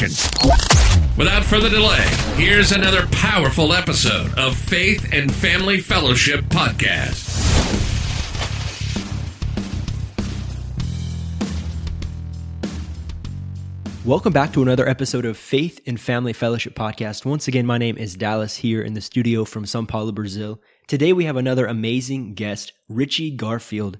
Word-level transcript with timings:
Without 0.00 1.44
further 1.44 1.68
delay, 1.68 2.02
here's 2.36 2.72
another 2.72 3.06
powerful 3.08 3.74
episode 3.74 4.32
of 4.38 4.56
Faith 4.56 5.12
and 5.12 5.30
Family 5.30 5.78
Fellowship 5.78 6.46
Podcast. 6.46 7.28
Welcome 14.06 14.32
back 14.32 14.54
to 14.54 14.62
another 14.62 14.88
episode 14.88 15.26
of 15.26 15.36
Faith 15.36 15.82
and 15.86 16.00
Family 16.00 16.32
Fellowship 16.32 16.74
Podcast. 16.74 17.26
Once 17.26 17.46
again, 17.46 17.66
my 17.66 17.76
name 17.76 17.98
is 17.98 18.16
Dallas 18.16 18.56
here 18.56 18.80
in 18.80 18.94
the 18.94 19.02
studio 19.02 19.44
from 19.44 19.66
Sao 19.66 19.84
Paulo, 19.84 20.12
Brazil. 20.12 20.62
Today 20.86 21.12
we 21.12 21.26
have 21.26 21.36
another 21.36 21.66
amazing 21.66 22.32
guest, 22.32 22.72
Richie 22.88 23.32
Garfield. 23.32 23.98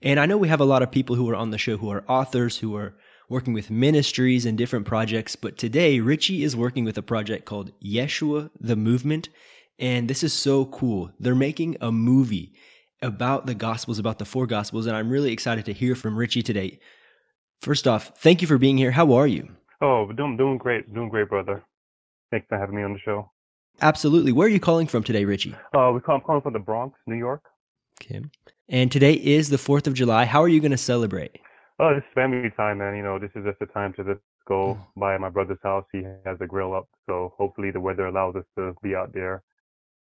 And 0.00 0.18
I 0.18 0.24
know 0.24 0.38
we 0.38 0.48
have 0.48 0.62
a 0.62 0.64
lot 0.64 0.82
of 0.82 0.90
people 0.90 1.16
who 1.16 1.28
are 1.28 1.36
on 1.36 1.50
the 1.50 1.58
show 1.58 1.76
who 1.76 1.90
are 1.90 2.02
authors, 2.08 2.56
who 2.56 2.74
are 2.76 2.94
working 3.28 3.52
with 3.52 3.70
ministries 3.70 4.46
and 4.46 4.56
different 4.58 4.86
projects. 4.86 5.36
But 5.36 5.58
today, 5.58 6.00
Richie 6.00 6.44
is 6.44 6.56
working 6.56 6.84
with 6.84 6.98
a 6.98 7.02
project 7.02 7.44
called 7.44 7.72
Yeshua 7.80 8.50
the 8.58 8.76
Movement. 8.76 9.28
And 9.78 10.08
this 10.08 10.22
is 10.22 10.32
so 10.32 10.66
cool. 10.66 11.10
They're 11.18 11.34
making 11.34 11.76
a 11.80 11.90
movie 11.90 12.54
about 13.02 13.46
the 13.46 13.54
Gospels, 13.54 13.98
about 13.98 14.18
the 14.18 14.24
four 14.24 14.46
Gospels. 14.46 14.86
And 14.86 14.96
I'm 14.96 15.10
really 15.10 15.32
excited 15.32 15.64
to 15.66 15.72
hear 15.72 15.94
from 15.94 16.16
Richie 16.16 16.42
today. 16.42 16.78
First 17.60 17.88
off, 17.88 18.12
thank 18.18 18.42
you 18.42 18.48
for 18.48 18.58
being 18.58 18.78
here. 18.78 18.92
How 18.92 19.12
are 19.12 19.26
you? 19.26 19.48
Oh, 19.80 20.10
doing, 20.12 20.36
doing 20.36 20.58
great. 20.58 20.92
Doing 20.92 21.08
great, 21.08 21.28
brother. 21.28 21.64
Thanks 22.30 22.46
for 22.48 22.58
having 22.58 22.76
me 22.76 22.82
on 22.82 22.92
the 22.92 22.98
show. 22.98 23.30
Absolutely. 23.80 24.32
Where 24.32 24.46
are 24.46 24.50
you 24.50 24.60
calling 24.60 24.86
from 24.86 25.02
today, 25.02 25.24
Richie? 25.24 25.54
Uh, 25.72 25.90
we 25.94 26.00
call, 26.00 26.16
I'm 26.16 26.20
calling 26.20 26.42
from 26.42 26.52
the 26.52 26.58
Bronx, 26.58 26.98
New 27.06 27.16
York. 27.16 27.42
Okay. 28.02 28.22
And 28.68 28.90
today 28.90 29.14
is 29.14 29.50
the 29.50 29.56
4th 29.56 29.86
of 29.86 29.94
July. 29.94 30.24
How 30.24 30.42
are 30.42 30.48
you 30.48 30.60
going 30.60 30.70
to 30.70 30.76
celebrate? 30.76 31.38
Oh, 31.78 31.94
this 31.94 32.04
family 32.14 32.50
time, 32.56 32.78
man. 32.78 32.96
You 32.96 33.02
know, 33.02 33.18
this 33.18 33.30
is 33.34 33.44
just 33.44 33.60
a 33.60 33.66
time 33.66 33.92
to 33.94 34.04
just 34.04 34.20
go 34.46 34.74
mm. 34.74 35.00
by 35.00 35.18
my 35.18 35.28
brother's 35.28 35.58
house. 35.62 35.84
He 35.92 36.02
has 36.24 36.38
a 36.40 36.46
grill 36.46 36.74
up, 36.74 36.88
so 37.06 37.32
hopefully 37.36 37.70
the 37.70 37.80
weather 37.80 38.06
allows 38.06 38.36
us 38.36 38.44
to 38.56 38.74
be 38.82 38.94
out 38.94 39.12
there 39.12 39.42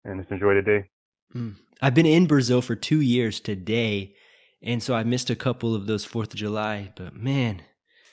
and 0.05 0.19
just 0.19 0.31
enjoy 0.31 0.55
the 0.55 0.61
day. 0.61 0.89
Mm. 1.35 1.55
I've 1.81 1.93
been 1.93 2.05
in 2.05 2.27
Brazil 2.27 2.61
for 2.61 2.75
two 2.75 3.01
years 3.01 3.39
today, 3.39 4.15
and 4.61 4.81
so 4.81 4.95
I 4.95 5.03
missed 5.03 5.29
a 5.29 5.35
couple 5.35 5.75
of 5.75 5.85
those 5.85 6.05
Fourth 6.05 6.33
of 6.33 6.39
July. 6.39 6.93
But 6.95 7.15
man, 7.15 7.61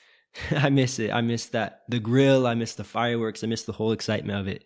I 0.51 0.69
miss 0.69 0.99
it. 0.99 1.11
I 1.11 1.21
miss 1.21 1.45
that 1.47 1.83
the 1.87 1.99
grill. 1.99 2.45
I 2.45 2.53
miss 2.53 2.75
the 2.75 2.83
fireworks. 2.83 3.43
I 3.43 3.47
miss 3.47 3.63
the 3.63 3.73
whole 3.73 3.91
excitement 3.91 4.39
of 4.39 4.47
it. 4.47 4.65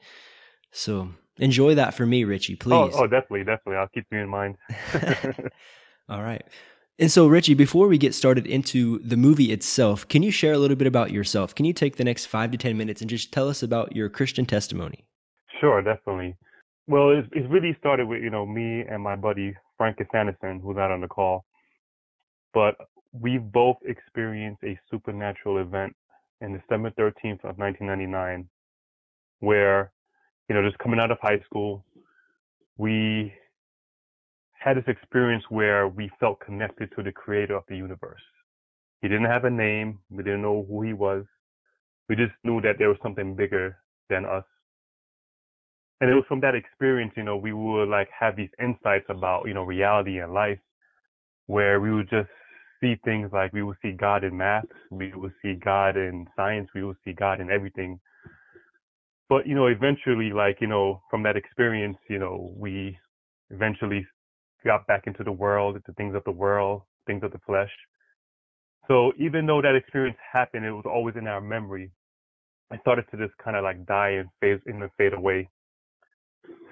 So 0.71 1.09
enjoy 1.37 1.75
that 1.75 1.93
for 1.93 2.05
me, 2.05 2.23
Richie, 2.23 2.57
oh, 2.59 2.63
please. 2.63 2.95
Oh, 2.95 3.03
oh 3.03 3.07
definitely, 3.07 3.43
definitely. 3.43 3.75
I'll 3.75 3.89
keep 3.89 4.05
you 4.11 4.19
in 4.19 4.29
mind. 4.29 4.57
All 6.09 6.21
right. 6.21 6.43
And 7.01 7.11
so, 7.11 7.25
Richie, 7.25 7.55
before 7.55 7.87
we 7.87 7.97
get 7.97 8.13
started 8.13 8.45
into 8.45 8.99
the 8.99 9.17
movie 9.17 9.51
itself, 9.51 10.07
can 10.07 10.21
you 10.21 10.29
share 10.29 10.53
a 10.53 10.59
little 10.59 10.77
bit 10.77 10.85
about 10.85 11.09
yourself? 11.09 11.55
Can 11.55 11.65
you 11.65 11.73
take 11.73 11.95
the 11.95 12.03
next 12.03 12.27
five 12.27 12.51
to 12.51 12.59
10 12.59 12.77
minutes 12.77 13.01
and 13.01 13.09
just 13.09 13.33
tell 13.33 13.49
us 13.49 13.63
about 13.63 13.95
your 13.95 14.07
Christian 14.07 14.45
testimony? 14.45 15.03
Sure, 15.59 15.81
definitely. 15.81 16.37
Well, 16.85 17.09
it, 17.09 17.25
it's 17.31 17.49
really 17.49 17.75
started 17.79 18.07
with, 18.07 18.21
you 18.21 18.29
know, 18.29 18.45
me 18.45 18.81
and 18.81 19.01
my 19.01 19.15
buddy, 19.15 19.55
Francis 19.77 20.05
Anderson, 20.13 20.59
who's 20.59 20.75
not 20.75 20.91
on 20.91 21.01
the 21.01 21.07
call. 21.07 21.43
But 22.53 22.75
we've 23.13 23.51
both 23.51 23.77
experienced 23.83 24.63
a 24.63 24.79
supernatural 24.91 25.57
event 25.57 25.95
in 26.39 26.55
December 26.55 26.91
13th 26.91 27.43
of 27.43 27.57
1999, 27.57 28.47
where, 29.39 29.91
you 30.47 30.53
know, 30.53 30.61
just 30.61 30.77
coming 30.77 30.99
out 30.99 31.09
of 31.09 31.17
high 31.19 31.39
school, 31.47 31.83
we 32.77 33.33
had 34.61 34.77
this 34.77 34.83
experience 34.87 35.43
where 35.49 35.87
we 35.87 36.11
felt 36.19 36.39
connected 36.39 36.91
to 36.95 37.01
the 37.01 37.11
creator 37.11 37.55
of 37.55 37.63
the 37.67 37.75
universe. 37.75 38.21
He 39.01 39.07
didn't 39.07 39.25
have 39.25 39.45
a 39.45 39.49
name. 39.49 39.99
We 40.11 40.23
didn't 40.23 40.43
know 40.43 40.65
who 40.69 40.83
he 40.83 40.93
was. 40.93 41.25
We 42.07 42.15
just 42.15 42.33
knew 42.43 42.61
that 42.61 42.77
there 42.77 42.89
was 42.89 42.97
something 43.01 43.35
bigger 43.35 43.77
than 44.09 44.25
us. 44.25 44.43
And 45.99 46.09
it 46.11 46.13
was 46.13 46.25
from 46.27 46.41
that 46.41 46.55
experience, 46.55 47.13
you 47.15 47.23
know, 47.23 47.37
we 47.37 47.53
would 47.53 47.89
like 47.89 48.09
have 48.17 48.35
these 48.35 48.49
insights 48.61 49.05
about, 49.09 49.47
you 49.47 49.53
know, 49.53 49.63
reality 49.63 50.19
and 50.19 50.33
life 50.33 50.59
where 51.47 51.79
we 51.81 51.91
would 51.91 52.09
just 52.09 52.29
see 52.79 52.95
things 53.03 53.29
like 53.33 53.53
we 53.53 53.63
would 53.63 53.77
see 53.81 53.91
God 53.91 54.23
in 54.23 54.37
math, 54.37 54.65
we 54.91 55.11
would 55.13 55.33
see 55.41 55.53
God 55.53 55.97
in 55.97 56.27
science, 56.35 56.69
we 56.75 56.83
would 56.83 56.97
see 57.03 57.13
God 57.13 57.39
in 57.41 57.49
everything. 57.49 57.99
But, 59.29 59.47
you 59.47 59.55
know, 59.55 59.67
eventually, 59.67 60.31
like, 60.31 60.57
you 60.59 60.67
know, 60.67 61.01
from 61.09 61.23
that 61.23 61.37
experience, 61.37 61.97
you 62.09 62.19
know, 62.19 62.53
we 62.57 62.97
eventually 63.49 64.05
got 64.63 64.87
back 64.87 65.07
into 65.07 65.23
the 65.23 65.31
world, 65.31 65.81
the 65.85 65.93
things 65.93 66.15
of 66.15 66.23
the 66.25 66.31
world, 66.31 66.83
things 67.07 67.23
of 67.23 67.31
the 67.31 67.39
flesh. 67.45 67.71
So 68.87 69.13
even 69.17 69.45
though 69.45 69.61
that 69.61 69.75
experience 69.75 70.17
happened, 70.31 70.65
it 70.65 70.71
was 70.71 70.85
always 70.85 71.15
in 71.15 71.27
our 71.27 71.41
memory. 71.41 71.91
I 72.71 72.77
started 72.79 73.05
to 73.11 73.17
just 73.17 73.37
kind 73.37 73.57
of 73.57 73.63
like 73.63 73.85
die 73.85 74.11
and 74.11 74.29
fade 74.39 74.59
and 74.65 74.89
fade 74.97 75.13
away. 75.13 75.49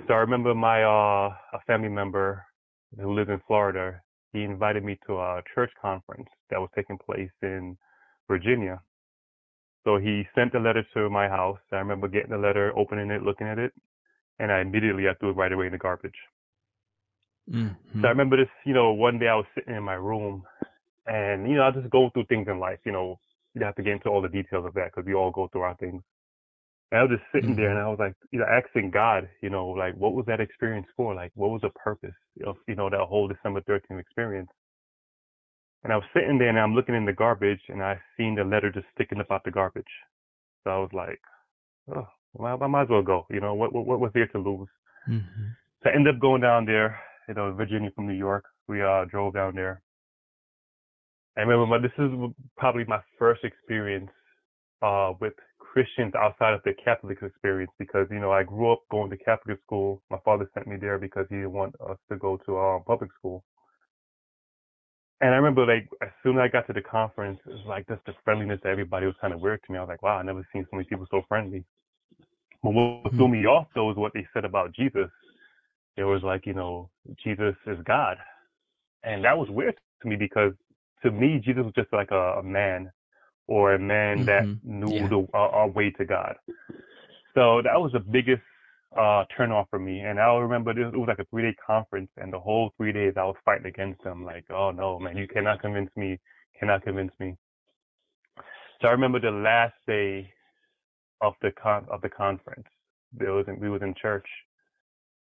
So 0.07 0.13
I 0.13 0.17
remember 0.17 0.53
my 0.55 0.83
uh 0.83 1.29
a 1.53 1.59
family 1.67 1.89
member 1.89 2.45
who 3.00 3.13
lives 3.13 3.29
in 3.29 3.41
Florida. 3.47 4.01
He 4.33 4.44
invited 4.44 4.83
me 4.83 5.00
to 5.07 5.17
a 5.17 5.41
church 5.53 5.71
conference 5.81 6.29
that 6.50 6.59
was 6.59 6.69
taking 6.75 6.97
place 6.97 7.31
in 7.41 7.77
Virginia. 8.27 8.81
So 9.83 9.97
he 9.97 10.23
sent 10.35 10.56
a 10.56 10.59
letter 10.59 10.83
to 10.94 11.09
my 11.09 11.27
house. 11.27 11.59
I 11.71 11.77
remember 11.77 12.07
getting 12.07 12.31
the 12.31 12.38
letter, 12.38 12.71
opening 12.77 13.11
it, 13.11 13.23
looking 13.23 13.47
at 13.47 13.59
it, 13.59 13.73
and 14.39 14.51
I 14.51 14.61
immediately 14.61 15.07
I 15.07 15.13
threw 15.16 15.31
it 15.31 15.38
right 15.38 15.51
away 15.51 15.67
in 15.67 15.71
the 15.71 15.77
garbage. 15.77 16.17
Mm-hmm. 17.51 18.01
So 18.01 18.07
I 18.07 18.11
remember 18.11 18.37
this, 18.37 18.49
you 18.65 18.73
know, 18.73 18.91
one 18.93 19.19
day 19.19 19.27
I 19.27 19.35
was 19.35 19.45
sitting 19.55 19.75
in 19.75 19.83
my 19.83 19.95
room 19.95 20.43
and, 21.07 21.49
you 21.49 21.55
know, 21.55 21.63
I 21.63 21.71
just 21.71 21.89
go 21.89 22.09
through 22.13 22.25
things 22.25 22.47
in 22.47 22.59
life, 22.59 22.79
you 22.85 22.91
know, 22.91 23.19
you 23.55 23.63
have 23.65 23.75
to 23.75 23.83
get 23.83 23.93
into 23.93 24.09
all 24.09 24.21
the 24.21 24.29
details 24.29 24.65
of 24.65 24.73
that 24.75 24.91
because 24.93 25.05
we 25.05 25.15
all 25.15 25.31
go 25.31 25.47
through 25.51 25.61
our 25.61 25.75
things. 25.77 26.03
And 26.91 26.99
I 26.99 27.03
was 27.03 27.11
just 27.17 27.23
sitting 27.33 27.51
mm-hmm. 27.51 27.59
there 27.59 27.69
and 27.71 27.79
I 27.79 27.88
was 27.88 27.99
like, 27.99 28.13
you 28.31 28.39
know, 28.39 28.45
asking 28.45 28.91
God, 28.91 29.27
you 29.41 29.49
know, 29.49 29.67
like, 29.69 29.95
what 29.95 30.13
was 30.13 30.25
that 30.27 30.39
experience 30.39 30.88
for? 30.95 31.13
Like, 31.13 31.31
what 31.35 31.49
was 31.49 31.61
the 31.61 31.69
purpose 31.69 32.15
of, 32.45 32.55
you 32.67 32.75
know, 32.75 32.89
that 32.89 32.99
whole 32.99 33.27
December 33.27 33.61
13th 33.61 33.99
experience? 33.99 34.49
And 35.83 35.93
I 35.93 35.95
was 35.95 36.05
sitting 36.13 36.38
there 36.38 36.49
and 36.49 36.59
I'm 36.59 36.75
looking 36.75 36.95
in 36.95 37.05
the 37.05 37.13
garbage 37.13 37.61
and 37.69 37.81
I 37.81 37.99
seen 38.17 38.35
the 38.35 38.43
letter 38.43 38.71
just 38.71 38.88
sticking 38.93 39.19
up 39.19 39.31
out 39.31 39.43
the 39.43 39.51
garbage. 39.51 39.85
So 40.63 40.71
I 40.71 40.77
was 40.77 40.89
like, 40.93 41.21
oh, 41.95 42.07
well, 42.33 42.57
I 42.61 42.67
might 42.67 42.83
as 42.83 42.89
well 42.89 43.01
go. 43.01 43.25
You 43.29 43.39
know, 43.39 43.53
what, 43.53 43.73
what, 43.73 43.85
what 43.85 43.99
was 43.99 44.11
there 44.13 44.27
to 44.27 44.38
lose? 44.38 44.67
Mm-hmm. 45.07 45.45
So 45.83 45.89
I 45.89 45.93
ended 45.93 46.15
up 46.15 46.21
going 46.21 46.41
down 46.41 46.65
there 46.65 46.99
you 47.29 47.35
know, 47.35 47.53
Virginia 47.53 47.91
from 47.95 48.07
New 48.07 48.16
York. 48.16 48.44
We 48.67 48.81
uh, 48.81 49.06
drove 49.06 49.35
down 49.35 49.56
there. 49.56 49.81
I 51.38 51.41
remember 51.41 51.79
this 51.79 51.97
is 51.97 52.12
probably 52.57 52.84
my 52.85 53.00
first 53.17 53.44
experience 53.45 54.09
uh, 54.81 55.13
with 55.22 55.34
Christians 55.59 56.13
outside 56.16 56.53
of 56.53 56.62
the 56.66 56.73
Catholic 56.84 57.19
experience 57.22 57.72
because, 57.78 58.07
you 58.09 58.19
know, 58.19 58.31
I 58.31 58.44
grew 58.44 58.73
up 58.73 58.81
going 58.91 59.12
to 59.12 59.18
Catholic 59.18 59.59
school. 59.63 60.01
My 60.09 60.18
father 60.25 60.50
sent 60.53 60.68
me 60.68 60.75
there 60.75 60.98
because 60.98 61.27
he 61.30 61.36
didn't 61.36 61.53
want 61.53 61.75
us 61.88 61.98
to 62.12 62.18
go 62.18 62.38
to 62.48 62.57
uh, 62.57 62.80
public 62.80 63.12
school. 63.18 63.44
And 65.21 65.31
I 65.31 65.38
remember, 65.38 65.65
like, 65.65 65.88
as 66.01 66.09
soon 66.24 66.38
as 66.38 66.42
I 66.42 66.48
got 66.48 66.65
to 66.68 66.74
the 66.74 66.81
conference, 66.81 67.39
it 67.45 67.51
was 67.51 67.65
like 67.68 67.88
just 67.88 68.03
the 68.06 68.13
friendliness 68.25 68.59
of 68.63 68.71
everybody 68.71 69.06
was 69.06 69.15
kind 69.21 69.33
of 69.33 69.42
weird 69.42 69.62
to 69.65 69.71
me. 69.71 69.77
I 69.77 69.81
was 69.81 69.89
like, 69.89 70.01
wow, 70.01 70.18
I 70.18 70.24
never 70.24 70.45
seen 70.51 70.63
so 70.63 70.77
many 70.77 70.88
people 70.88 71.06
so 71.12 71.21
friendly. 71.27 71.63
But 72.63 72.71
what 72.71 73.03
mm-hmm. 73.03 73.18
threw 73.18 73.27
me 73.27 73.45
off, 73.45 73.68
though, 73.75 73.92
is 73.92 73.98
what 73.98 74.13
they 74.13 74.25
said 74.33 74.45
about 74.45 74.74
Jesus 74.74 75.09
it 76.00 76.06
was 76.06 76.24
like, 76.24 76.46
you 76.46 76.54
know, 76.54 76.90
Jesus 77.22 77.56
is 77.68 77.78
God. 77.84 78.18
And 79.04 79.25
that 79.25 79.38
was 79.38 79.50
weird 79.50 79.75
to 80.01 80.07
me 80.07 80.16
because 80.16 80.54
to 81.04 81.12
me, 81.12 81.42
Jesus 81.44 81.63
was 81.63 81.74
just 81.75 81.92
like 81.92 82.12
a, 82.12 82.40
a 82.40 82.44
man 82.44 82.90
or 83.48 83.74
a 83.74 83.80
man 83.80 84.19
mm-hmm. 84.19 84.25
that 84.25 84.46
knew 84.63 84.96
yeah. 84.96 85.07
the 85.07 85.38
uh, 85.38 85.68
way 85.68 85.92
to 85.92 86.06
God. 86.06 86.36
So 87.36 87.62
that 87.63 87.80
was 87.80 87.92
the 87.92 88.00
biggest 88.00 88.42
uh, 88.98 89.25
turn 89.36 89.51
off 89.51 89.68
for 89.69 89.80
me. 89.80 90.00
And 90.00 90.19
I 90.19 90.34
remember 90.36 90.74
this, 90.74 90.92
it 90.94 90.98
was 90.98 91.07
like 91.07 91.19
a 91.19 91.25
three 91.25 91.44
day 91.44 91.56
conference, 91.66 92.10
and 92.18 92.31
the 92.31 92.40
whole 92.40 92.72
three 92.78 92.94
days 92.94 93.13
I 93.18 93.24
was 93.24 93.36
fighting 93.44 93.66
against 93.68 94.04
them. 94.04 94.24
Like, 94.24 94.46
oh 94.50 94.72
no, 94.72 95.00
man, 95.00 95.18
you 95.18 95.28
cannot 95.28 95.62
convince 95.62 95.92
me, 95.96 96.19
cannot 96.60 96.84
convince 96.84 97.12
me. 97.19 97.36
So 98.81 98.88
I 98.88 98.92
remember 98.92 99.19
the 99.19 99.31
last 99.31 99.75
day 99.86 100.31
of 101.22 101.34
the 101.42 101.51
con 101.51 101.86
of 101.92 102.01
the 102.01 102.10
conference. 102.10 102.68
There 103.12 103.34
was 103.34 103.46
in, 103.48 103.60
we 103.60 103.69
was 103.69 103.81
in 103.81 103.94
church, 104.01 104.28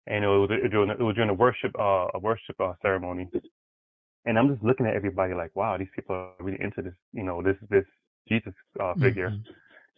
and 0.06 0.24
it 0.24 0.28
was, 0.28 0.50
it 0.50 0.62
was 0.62 0.70
during 0.70 0.90
it 0.90 1.00
was 1.00 1.14
during 1.14 1.30
a 1.30 1.34
worship 1.34 1.72
uh, 1.78 2.08
a 2.14 2.18
worship 2.18 2.56
uh, 2.60 2.74
ceremony, 2.82 3.28
and 4.26 4.38
I'm 4.38 4.48
just 4.52 4.62
looking 4.62 4.86
at 4.86 4.94
everybody 4.94 5.34
like, 5.34 5.54
wow, 5.54 5.76
these 5.76 5.88
people 5.94 6.14
are 6.14 6.32
really 6.40 6.60
into 6.62 6.82
this, 6.82 6.94
you 7.12 7.24
know, 7.24 7.42
this 7.42 7.56
this 7.70 7.84
Jesus 8.28 8.54
uh, 8.80 8.94
figure. 8.94 9.30
Mhm. 9.30 9.44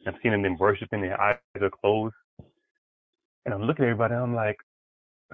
I'm 0.06 0.14
seeing 0.22 0.40
them 0.40 0.56
worshiping, 0.58 1.02
their 1.02 1.20
eyes 1.20 1.38
are 1.60 1.70
closed, 1.70 2.14
and 3.44 3.52
I'm 3.54 3.62
looking 3.62 3.84
at 3.84 3.88
everybody, 3.88 4.14
and 4.14 4.22
I'm 4.22 4.34
like, 4.34 4.56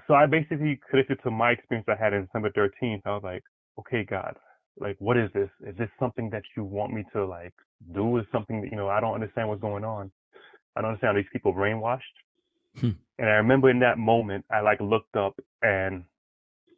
so 0.07 0.15
I 0.15 0.27
basically 0.27 0.81
connected 0.91 1.19
to 1.25 1.31
my 1.31 1.51
experience 1.51 1.87
I 1.89 2.03
had 2.03 2.15
in 2.15 2.25
December 2.25 2.51
13th. 2.51 3.03
I 3.05 3.11
was 3.11 3.23
like, 3.23 3.43
okay, 3.79 4.05
God, 4.05 4.37
like, 4.79 4.97
what 4.99 5.17
is 5.19 5.31
this? 5.35 5.51
Is 5.67 5.77
this 5.77 5.91
something 6.01 6.31
that 6.31 6.43
you 6.57 6.65
want 6.65 6.93
me 6.93 7.05
to 7.13 7.25
like 7.27 7.53
do? 7.95 8.17
Is 8.19 8.25
something 8.33 8.63
that 8.63 8.71
you 8.71 8.77
know 8.77 8.89
I 8.89 9.01
don't 9.01 9.15
understand 9.15 9.49
what's 9.49 9.61
going 9.61 9.85
on. 9.85 10.11
I 10.77 10.81
don't 10.81 10.91
understand 10.91 11.17
how 11.17 11.21
these 11.21 11.31
people 11.33 11.53
brainwashed. 11.53 12.01
Hmm. 12.81 12.91
And 13.23 13.31
I 13.31 13.35
remember 13.35 13.71
in 13.71 13.81
that 13.81 13.99
moment, 13.99 14.45
I 14.51 14.63
like 14.63 14.81
looked 14.81 15.17
up 15.17 15.41
and 15.63 16.05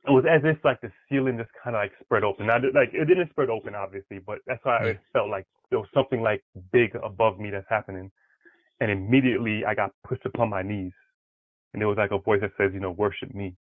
it 0.06 0.10
was 0.10 0.24
as 0.30 0.42
if 0.44 0.62
like 0.64 0.80
the 0.82 0.92
ceiling 1.08 1.38
just 1.38 1.50
kind 1.62 1.74
of 1.76 1.80
like 1.80 1.92
spread 2.02 2.24
open. 2.24 2.46
Now, 2.48 2.58
like 2.74 2.90
it 2.94 3.06
didn't 3.06 3.30
spread 3.30 3.50
open, 3.50 3.74
obviously, 3.74 4.18
but 4.20 4.40
that's 4.46 4.64
why 4.64 4.84
Yeah. 4.84 4.90
it 4.90 5.00
felt 5.14 5.30
like 5.30 5.46
there 5.70 5.80
was 5.80 5.88
something 5.94 6.22
like 6.22 6.44
big 6.72 6.94
above 6.96 7.40
me 7.40 7.50
that's 7.50 7.66
happening. 7.70 8.12
And 8.80 8.90
immediately 8.90 9.64
I 9.64 9.74
got 9.74 9.92
pushed 10.06 10.26
upon 10.26 10.50
my 10.50 10.62
knees, 10.62 10.92
and 11.72 11.80
there 11.80 11.88
was 11.88 11.98
like 11.98 12.12
a 12.12 12.18
voice 12.18 12.42
that 12.42 12.52
says, 12.58 12.72
you 12.74 12.80
know, 12.80 12.92
worship 12.92 13.34
me. 13.34 13.56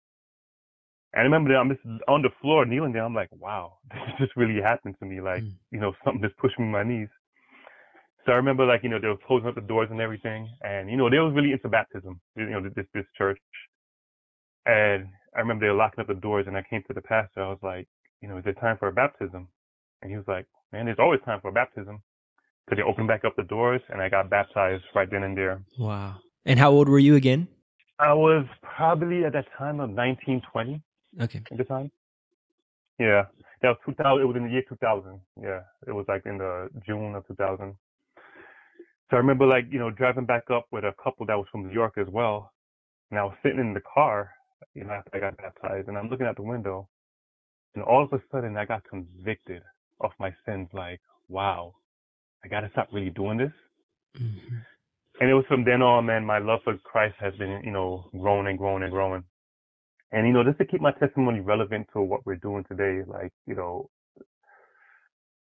And 1.15 1.21
I 1.21 1.25
remember 1.25 1.51
that 1.53 1.59
I'm 1.59 1.71
just 1.71 1.83
on 2.09 2.23
the 2.23 2.31
floor 2.43 2.67
kneeling 2.67 2.93
there. 2.93 3.05
I'm 3.05 3.15
like, 3.15 3.31
wow, 3.33 3.79
this 3.91 4.01
just 4.19 4.37
really 4.37 4.63
happened 4.63 4.97
to 5.01 5.07
me. 5.07 5.21
Like, 5.21 5.45
Mm. 5.45 5.55
you 5.73 5.81
know, 5.81 5.95
something 6.05 6.23
just 6.23 6.37
pushed 6.39 6.59
me 6.59 6.67
on 6.67 6.73
my 6.73 6.85
knees. 6.85 7.09
So 8.29 8.33
I 8.33 8.37
remember 8.37 8.67
like, 8.67 8.83
you 8.83 8.91
know, 8.91 8.99
they 9.01 9.09
were 9.09 9.17
closing 9.27 9.49
up 9.49 9.55
the 9.55 9.63
doors 9.63 9.89
and 9.91 10.03
everything. 10.03 10.51
And, 10.61 10.91
you 10.91 10.99
know, 10.99 11.09
they 11.09 11.17
was 11.17 11.33
really 11.35 11.53
into 11.53 11.67
baptism, 11.71 12.21
you 12.37 12.45
know, 12.45 12.61
this, 12.61 12.85
this 12.93 13.07
church. 13.17 13.39
And 14.67 15.09
I 15.35 15.39
remember 15.41 15.65
they 15.65 15.71
were 15.71 15.79
locking 15.79 16.01
up 16.03 16.09
the 16.09 16.15
doors 16.15 16.45
and 16.47 16.55
I 16.55 16.63
came 16.69 16.83
to 16.89 16.93
the 16.93 17.01
pastor. 17.01 17.43
I 17.43 17.49
was 17.49 17.59
like, 17.63 17.89
you 18.21 18.29
know, 18.29 18.37
is 18.37 18.45
it 18.45 18.61
time 18.61 18.77
for 18.77 18.89
a 18.89 18.93
baptism? 18.93 19.49
And 20.03 20.11
he 20.11 20.19
was 20.19 20.27
like, 20.29 20.45
man, 20.75 20.85
there's 20.85 20.99
always 20.99 21.21
time 21.25 21.41
for 21.41 21.49
a 21.49 21.53
baptism. 21.53 22.03
So 22.69 22.77
they 22.77 22.83
opened 22.83 23.09
back 23.09 23.25
up 23.25 23.35
the 23.35 23.45
doors 23.45 23.81
and 23.89 24.03
I 24.03 24.11
got 24.11 24.29
baptized 24.29 24.85
right 24.95 25.11
then 25.11 25.23
and 25.23 25.35
there. 25.35 25.63
Wow. 25.79 26.17
And 26.45 26.59
how 26.59 26.71
old 26.71 26.91
were 26.91 26.99
you 26.99 27.17
again? 27.17 27.49
I 27.99 28.13
was 28.13 28.45
probably 28.61 29.25
at 29.25 29.33
that 29.33 29.47
time 29.57 29.81
of 29.81 29.89
1920 29.89 30.83
Okay. 31.23 31.41
at 31.51 31.57
the 31.57 31.65
time. 31.65 31.91
Yeah, 32.99 33.23
that 33.63 33.69
was 33.69 33.79
2000. 33.87 34.21
It 34.21 34.27
was 34.27 34.37
in 34.37 34.45
the 34.45 34.51
year 34.51 34.65
2000. 34.69 35.19
Yeah, 35.43 35.61
it 35.87 35.93
was 35.93 36.05
like 36.09 36.27
in 36.27 36.37
the 36.37 36.69
June 36.87 37.15
of 37.15 37.27
2000. 37.27 37.75
So 39.11 39.17
I 39.17 39.21
remember 39.21 39.47
like 39.47 39.67
you 39.71 39.79
know 39.79 39.91
driving 39.91 40.27
back 40.27 40.51
up 40.51 40.67
with 40.71 40.85
a 40.85 40.95
couple 41.03 41.27
that 41.27 41.39
was 41.39 41.47
from 41.51 41.67
New 41.67 41.75
York 41.75 41.95
as 41.99 42.09
well, 42.09 42.53
and 43.11 43.19
I 43.19 43.25
was 43.25 43.37
sitting 43.43 43.61
in 43.61 43.75
the 43.75 43.83
car, 43.83 44.31
you 44.75 44.85
know, 44.85 44.93
after 44.93 45.17
I 45.17 45.21
got 45.21 45.37
baptized, 45.39 45.89
and 45.89 45.99
I'm 45.99 46.09
looking 46.09 46.27
out 46.27 46.37
the 46.37 46.43
window, 46.43 46.89
and 47.75 47.85
all 47.85 48.05
of 48.05 48.13
a 48.13 48.23
sudden 48.33 48.57
I 48.57 48.65
got 48.67 48.85
convicted 48.85 49.63
of 50.01 50.13
my 50.21 50.35
sins. 50.47 50.69
Like, 50.73 51.01
wow, 51.29 51.75
I 52.45 52.49
gotta 52.49 52.71
stop 52.73 52.89
really 52.93 53.11
doing 53.11 53.39
this. 53.39 53.53
Mhm. 54.17 54.65
And 55.21 55.31
it 55.31 55.35
was 55.35 55.47
from 55.47 55.65
then 55.65 55.83
on, 55.83 56.07
man, 56.07 56.25
my 56.25 56.39
love 56.39 56.63
for 56.65 56.77
Christ 56.79 57.17
has 57.21 57.35
been, 57.37 57.63
you 57.65 57.73
know, 57.73 58.09
growing 58.19 58.47
and 58.49 58.59
growing 58.59 58.83
and 58.83 58.93
growing. 58.93 59.25
And, 60.13 60.27
you 60.27 60.33
know, 60.33 60.45
just 60.45 60.59
to 60.59 60.65
keep 60.67 60.81
my 60.81 60.93
testimony 60.93 61.41
relevant 61.41 61.89
to 61.93 62.03
what 62.03 62.25
we're 62.27 62.37
doing 62.37 62.65
today, 62.65 63.03
like, 63.07 63.33
you 63.47 63.55
know, 63.55 63.91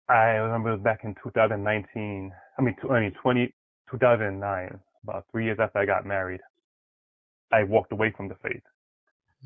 I 0.09 0.35
remember 0.35 0.77
back 0.77 1.03
in 1.03 1.15
2019, 1.15 2.33
I 2.57 2.61
mean, 2.61 2.75
I 2.89 2.99
mean, 2.99 3.13
20, 3.21 3.53
2009, 3.91 4.79
about 5.03 5.25
three 5.31 5.45
years 5.45 5.57
after 5.59 5.79
I 5.79 5.85
got 5.85 6.05
married, 6.05 6.41
I 7.51 7.63
walked 7.63 7.91
away 7.91 8.13
from 8.15 8.27
the 8.27 8.35
faith. 8.35 8.63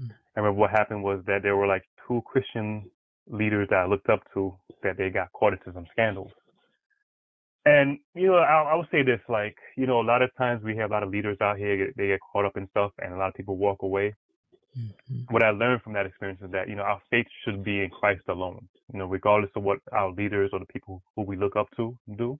Mm. 0.02 0.12
I 0.36 0.40
remember 0.40 0.60
what 0.60 0.72
happened 0.72 1.04
was 1.04 1.22
that 1.28 1.44
there 1.44 1.58
were 1.58 1.68
like 1.68 1.84
two 2.08 2.22
Christian 2.26 2.90
leaders 3.30 3.68
that 3.70 3.78
I 3.80 3.86
looked 3.88 4.10
up 4.10 4.22
to 4.34 4.56
that 4.84 4.98
they 4.98 5.10
got 5.10 5.32
caught 5.34 5.54
into 5.54 5.74
some 5.74 5.88
scandals. 5.92 6.32
And 7.66 8.00
you 8.16 8.28
know, 8.28 8.38
I, 8.38 8.72
I 8.72 8.76
would 8.76 8.88
say 8.92 9.04
this: 9.04 9.20
like, 9.28 9.58
you 9.76 9.88
know, 9.88 10.00
a 10.02 10.08
lot 10.08 10.22
of 10.22 10.30
times 10.38 10.64
we 10.64 10.78
have 10.78 10.92
a 10.92 10.94
lot 10.94 11.04
of 11.04 11.10
leaders 11.10 11.38
out 11.42 11.58
here 11.58 11.92
they 11.98 12.08
get 12.08 12.20
caught 12.32 12.46
up 12.46 12.56
in 12.56 12.68
stuff, 12.70 12.92
and 13.00 13.14
a 13.14 13.18
lot 13.18 13.28
of 13.28 13.34
people 13.34 13.58
walk 13.58 13.84
away. 13.84 14.16
Mhm. 14.78 15.32
What 15.32 15.44
I 15.44 15.50
learned 15.50 15.82
from 15.82 15.94
that 15.94 16.06
experience 16.06 16.42
is 16.42 16.52
that 16.52 16.70
you 16.70 16.76
know 16.76 16.84
our 16.84 17.02
faith 17.10 17.28
should 17.44 17.64
be 17.64 17.84
in 17.84 17.90
Christ 17.90 18.24
alone. 18.30 18.68
You 18.94 19.00
know, 19.00 19.06
regardless 19.08 19.52
of 19.56 19.64
what 19.64 19.80
our 19.92 20.12
leaders 20.12 20.52
or 20.54 20.60
the 20.60 20.66
people 20.68 21.04
who 21.16 21.24
we 21.24 21.36
look 21.36 21.56
up 21.56 21.68
to 21.78 21.98
do. 22.18 22.40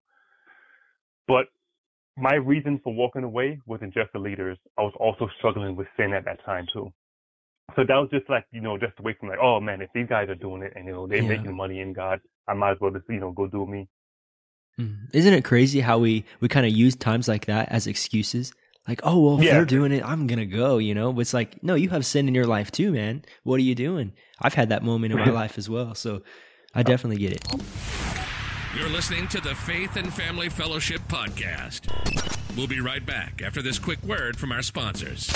But 1.28 1.48
my 2.18 2.36
reason 2.36 2.80
for 2.84 2.94
walking 2.94 3.24
away 3.24 3.60
wasn't 3.66 3.94
just 3.94 4.12
the 4.14 4.20
leaders. 4.20 4.58
I 4.78 4.82
was 4.82 4.94
also 5.00 5.30
struggling 5.38 5.76
with 5.76 5.88
sin 5.98 6.14
at 6.14 6.26
that 6.26 6.44
time 6.46 6.66
too. 6.74 6.92
So 7.76 7.84
that 7.88 7.96
was 7.96 8.10
just 8.12 8.30
like, 8.30 8.46
you 8.52 8.62
know, 8.62 8.78
just 8.78 8.94
away 9.00 9.16
from 9.20 9.30
like, 9.30 9.40
oh 9.42 9.60
man, 9.60 9.82
if 9.82 9.90
these 9.94 10.08
guys 10.08 10.30
are 10.30 10.36
doing 10.36 10.64
it 10.64 10.74
and 10.76 10.86
you 10.86 10.94
know 10.94 11.06
they're 11.08 11.22
Yeah. 11.22 11.28
making 11.30 11.56
money 11.56 11.82
in 11.82 11.94
God, 11.94 12.22
I 12.48 12.54
might 12.54 12.72
as 12.72 12.78
well 12.80 12.92
just, 12.92 13.06
you 13.10 13.20
know, 13.20 13.32
go 13.32 13.48
do 13.48 13.66
me. 13.66 13.88
Mhm. 14.80 15.10
Isn't 15.14 15.34
it 15.34 15.44
crazy 15.44 15.82
how 15.82 15.98
we 16.00 16.24
we 16.40 16.48
kind 16.48 16.66
of 16.66 16.72
use 16.72 16.96
times 16.96 17.28
like 17.28 17.46
that 17.46 17.70
as 17.70 17.88
excuses? 17.88 18.54
Like, 18.88 19.02
oh 19.04 19.20
well, 19.20 19.40
if 19.40 19.46
Yeah. 19.46 19.52
they're 19.56 19.66
doing 19.66 19.92
it, 19.92 20.04
I'm 20.04 20.28
gonna 20.28 20.46
go. 20.46 20.78
You 20.78 20.96
know, 20.96 21.12
but 21.12 21.22
it's 21.22 21.34
like, 21.34 21.62
no, 21.62 21.76
you 21.76 21.90
have 21.90 22.06
sin 22.06 22.28
in 22.28 22.36
your 22.36 22.48
life 22.48 22.72
too, 22.72 22.92
man. 22.92 23.26
What 23.44 23.56
are 23.56 23.64
you 23.64 23.76
doing? 23.76 24.14
I've 24.40 24.54
had 24.54 24.70
that 24.70 24.84
moment 24.84 25.14
in 25.14 25.20
my 25.20 25.30
life 25.42 25.58
as 25.58 25.70
well, 25.70 25.94
so 25.94 26.22
I 26.74 26.84
definitely 26.84 27.18
get 27.18 27.34
it. 27.34 28.07
You're 28.78 28.90
listening 28.90 29.28
to 29.30 29.42
the 29.42 29.56
Faith 29.56 29.96
and 29.96 30.14
Family 30.14 30.50
Fellowship 30.50 31.02
Podcast. 31.08 31.88
We'll 32.56 32.68
be 32.68 32.80
right 32.80 33.04
back 33.04 33.42
after 33.44 33.60
this 33.60 33.80
quick 33.80 34.02
word 34.04 34.38
from 34.38 34.52
our 34.52 34.62
sponsors. 34.62 35.32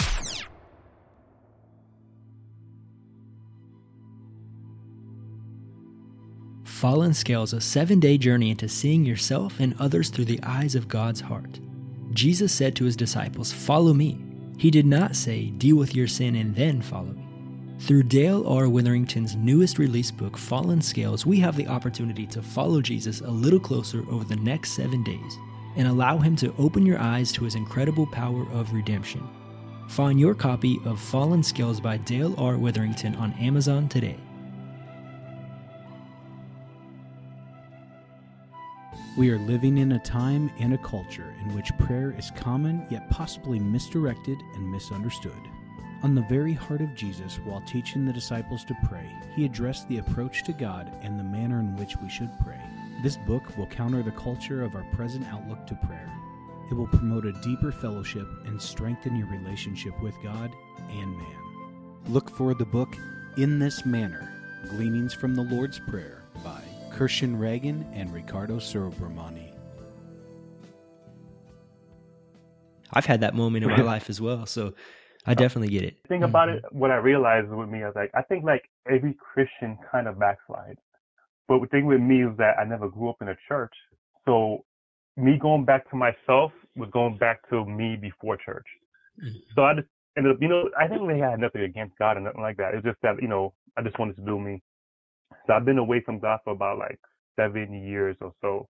Fallen 6.63 7.15
Scales, 7.15 7.53
a 7.53 7.61
seven 7.61 7.99
day 7.99 8.19
journey 8.19 8.51
into 8.51 8.69
seeing 8.69 9.03
yourself 9.03 9.59
and 9.59 9.75
others 9.79 10.09
through 10.09 10.25
the 10.25 10.39
eyes 10.43 10.75
of 10.75 10.87
God's 10.87 11.21
heart. 11.21 11.59
Jesus 12.11 12.53
said 12.53 12.75
to 12.75 12.85
his 12.85 12.95
disciples, 12.95 13.51
Follow 13.51 13.95
me. 13.95 14.19
He 14.59 14.69
did 14.69 14.85
not 14.85 15.15
say, 15.15 15.49
Deal 15.49 15.77
with 15.77 15.95
your 15.95 16.07
sin 16.07 16.35
and 16.35 16.55
then 16.55 16.79
follow 16.79 17.13
me. 17.13 17.30
Through 17.81 18.03
Dale 18.03 18.45
R. 18.47 18.69
Witherington's 18.69 19.35
newest 19.35 19.79
release 19.79 20.11
book, 20.11 20.37
Fallen 20.37 20.83
Scales, 20.83 21.25
we 21.25 21.39
have 21.39 21.57
the 21.57 21.67
opportunity 21.67 22.27
to 22.27 22.39
follow 22.39 22.79
Jesus 22.79 23.21
a 23.21 23.31
little 23.31 23.59
closer 23.59 24.05
over 24.07 24.23
the 24.23 24.35
next 24.35 24.73
seven 24.73 25.03
days 25.03 25.39
and 25.75 25.87
allow 25.87 26.19
him 26.19 26.35
to 26.35 26.53
open 26.59 26.85
your 26.85 26.99
eyes 26.99 27.31
to 27.31 27.43
his 27.43 27.55
incredible 27.55 28.05
power 28.05 28.45
of 28.51 28.71
redemption. 28.71 29.27
Find 29.89 30.19
your 30.19 30.35
copy 30.35 30.79
of 30.85 30.99
Fallen 30.99 31.41
Scales 31.41 31.79
by 31.81 31.97
Dale 31.97 32.35
R. 32.37 32.55
Witherington 32.55 33.15
on 33.15 33.33
Amazon 33.33 33.89
today. 33.89 34.19
We 39.17 39.31
are 39.31 39.39
living 39.39 39.79
in 39.79 39.93
a 39.93 39.99
time 39.99 40.51
and 40.59 40.75
a 40.75 40.77
culture 40.77 41.33
in 41.41 41.55
which 41.55 41.75
prayer 41.79 42.13
is 42.15 42.29
common 42.35 42.85
yet 42.91 43.09
possibly 43.09 43.57
misdirected 43.59 44.37
and 44.53 44.71
misunderstood. 44.71 45.33
On 46.03 46.15
the 46.15 46.21
very 46.23 46.53
heart 46.53 46.81
of 46.81 46.95
Jesus, 46.95 47.39
while 47.45 47.61
teaching 47.61 48.05
the 48.05 48.13
disciples 48.13 48.65
to 48.65 48.75
pray, 48.89 49.07
he 49.35 49.45
addressed 49.45 49.87
the 49.87 49.99
approach 49.99 50.43
to 50.45 50.51
God 50.51 50.91
and 51.03 51.19
the 51.19 51.23
manner 51.23 51.59
in 51.59 51.77
which 51.77 51.95
we 51.97 52.09
should 52.09 52.31
pray. 52.43 52.59
This 53.03 53.17
book 53.17 53.55
will 53.55 53.67
counter 53.67 54.01
the 54.01 54.11
culture 54.11 54.63
of 54.63 54.73
our 54.73 54.85
present 54.95 55.27
outlook 55.27 55.67
to 55.67 55.75
prayer. 55.75 56.11
It 56.71 56.73
will 56.73 56.87
promote 56.87 57.27
a 57.27 57.33
deeper 57.43 57.71
fellowship 57.71 58.27
and 58.45 58.59
strengthen 58.59 59.15
your 59.15 59.27
relationship 59.27 59.93
with 60.01 60.15
God 60.23 60.51
and 60.89 61.15
man. 61.15 62.01
Look 62.07 62.35
for 62.35 62.55
the 62.55 62.65
book 62.65 62.97
In 63.37 63.59
This 63.59 63.85
Manner 63.85 64.33
Gleanings 64.69 65.13
from 65.13 65.35
the 65.35 65.43
Lord's 65.43 65.79
Prayer 65.87 66.23
by 66.43 66.63
Kirshen 66.91 67.39
Reagan 67.39 67.87
and 67.93 68.11
Ricardo 68.11 68.55
Surabramani. 68.55 69.53
I've 72.91 73.05
had 73.05 73.21
that 73.21 73.35
moment 73.35 73.65
in 73.65 73.69
my 73.69 73.81
life 73.83 74.09
as 74.09 74.19
well, 74.19 74.47
so 74.47 74.73
I 75.25 75.33
definitely 75.33 75.69
get 75.69 75.83
it. 75.83 76.01
The 76.03 76.07
thing 76.09 76.23
about 76.23 76.49
Mhm. 76.49 76.55
it, 76.55 76.73
what 76.73 76.91
I 76.91 76.95
realized 76.95 77.49
with 77.49 77.69
me, 77.69 77.83
I 77.83 77.87
was 77.87 77.95
like, 77.95 78.11
I 78.13 78.21
think 78.23 78.43
like 78.43 78.69
every 78.87 79.13
Christian 79.13 79.77
kind 79.91 80.07
of 80.07 80.15
backslides. 80.15 80.79
But 81.47 81.61
the 81.61 81.67
thing 81.67 81.85
with 81.85 82.01
me 82.01 82.23
is 82.23 82.35
that 82.37 82.57
I 82.59 82.63
never 82.63 82.89
grew 82.89 83.09
up 83.09 83.21
in 83.21 83.29
a 83.29 83.35
church. 83.47 83.73
So 84.25 84.65
me 85.17 85.37
going 85.37 85.65
back 85.65 85.89
to 85.89 85.95
myself 85.95 86.53
was 86.75 86.89
going 86.91 87.17
back 87.17 87.47
to 87.49 87.65
me 87.65 87.95
before 87.95 88.37
church. 88.37 88.67
Mhm. 89.21 89.41
So 89.55 89.65
I 89.65 89.73
just 89.75 89.87
ended 90.17 90.35
up, 90.35 90.41
you 90.41 90.47
know, 90.47 90.69
I 90.77 90.87
didn't 90.87 91.05
really 91.05 91.19
have 91.19 91.39
nothing 91.39 91.61
against 91.63 91.97
God 91.97 92.17
or 92.17 92.21
nothing 92.21 92.41
like 92.41 92.57
that. 92.57 92.73
It's 92.73 92.85
just 92.85 93.01
that, 93.01 93.21
you 93.21 93.27
know, 93.27 93.53
I 93.77 93.81
just 93.81 93.97
wanted 93.99 94.15
to 94.17 94.21
do 94.23 94.39
me. 94.39 94.61
So 95.45 95.53
I've 95.53 95.65
been 95.65 95.77
away 95.77 96.01
from 96.01 96.19
God 96.19 96.39
for 96.43 96.53
about 96.53 96.77
like 96.77 96.99
seven 97.35 97.73
years 97.73 98.17
or 98.21 98.33
so. 98.41 98.67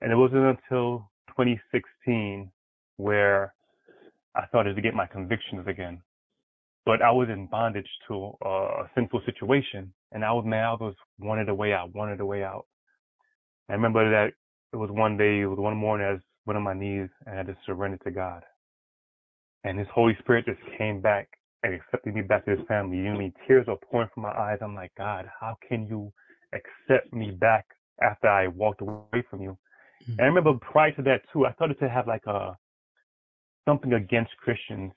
And 0.00 0.12
it 0.12 0.16
wasn't 0.16 0.44
until 0.44 1.10
2016 1.28 2.50
where 2.96 3.54
I 4.36 4.46
started 4.48 4.74
to 4.76 4.82
get 4.82 4.94
my 4.94 5.06
convictions 5.06 5.66
again. 5.66 6.02
But 6.86 7.00
I 7.00 7.10
was 7.10 7.28
in 7.30 7.46
bondage 7.46 7.88
to 8.08 8.32
uh, 8.44 8.48
a 8.48 8.90
sinful 8.94 9.22
situation. 9.24 9.92
And 10.12 10.24
I 10.24 10.32
was, 10.32 10.44
man, 10.46 10.64
I 10.64 10.72
was 10.72 10.94
wanted 11.18 11.48
a 11.48 11.54
way 11.54 11.72
out, 11.72 11.94
wanted 11.94 12.20
a 12.20 12.26
way 12.26 12.44
out. 12.44 12.66
I 13.68 13.72
remember 13.72 14.08
that 14.10 14.32
it 14.72 14.76
was 14.76 14.90
one 14.90 15.16
day, 15.16 15.40
it 15.40 15.46
was 15.46 15.58
one 15.58 15.76
morning, 15.76 16.06
I 16.06 16.12
was 16.12 16.20
went 16.46 16.58
on 16.58 16.62
my 16.62 16.74
knees 16.74 17.08
and 17.26 17.38
I 17.38 17.42
just 17.42 17.58
surrendered 17.64 18.02
to 18.04 18.10
God. 18.10 18.42
And 19.64 19.78
His 19.78 19.88
Holy 19.94 20.16
Spirit 20.20 20.44
just 20.44 20.60
came 20.76 21.00
back 21.00 21.28
and 21.62 21.74
accepted 21.74 22.14
me 22.14 22.22
back 22.22 22.44
to 22.44 22.50
His 22.50 22.66
family. 22.68 22.98
You 22.98 23.04
know, 23.04 23.14
I 23.14 23.18
mean, 23.18 23.32
tears 23.46 23.66
are 23.68 23.78
pouring 23.90 24.10
from 24.12 24.24
my 24.24 24.32
eyes. 24.32 24.58
I'm 24.60 24.74
like, 24.74 24.92
God, 24.98 25.26
how 25.40 25.56
can 25.66 25.86
you 25.86 26.12
accept 26.52 27.12
me 27.12 27.30
back 27.30 27.66
after 28.02 28.28
I 28.28 28.48
walked 28.48 28.82
away 28.82 29.24
from 29.30 29.40
you? 29.40 29.56
Mm-hmm. 30.02 30.12
And 30.12 30.20
I 30.20 30.24
remember 30.24 30.52
prior 30.60 30.92
to 30.92 31.02
that 31.02 31.22
too, 31.32 31.46
I 31.46 31.54
started 31.54 31.78
to 31.78 31.88
have 31.88 32.06
like 32.06 32.26
a 32.26 32.56
something 33.64 33.92
against 33.92 34.36
Christians, 34.36 34.92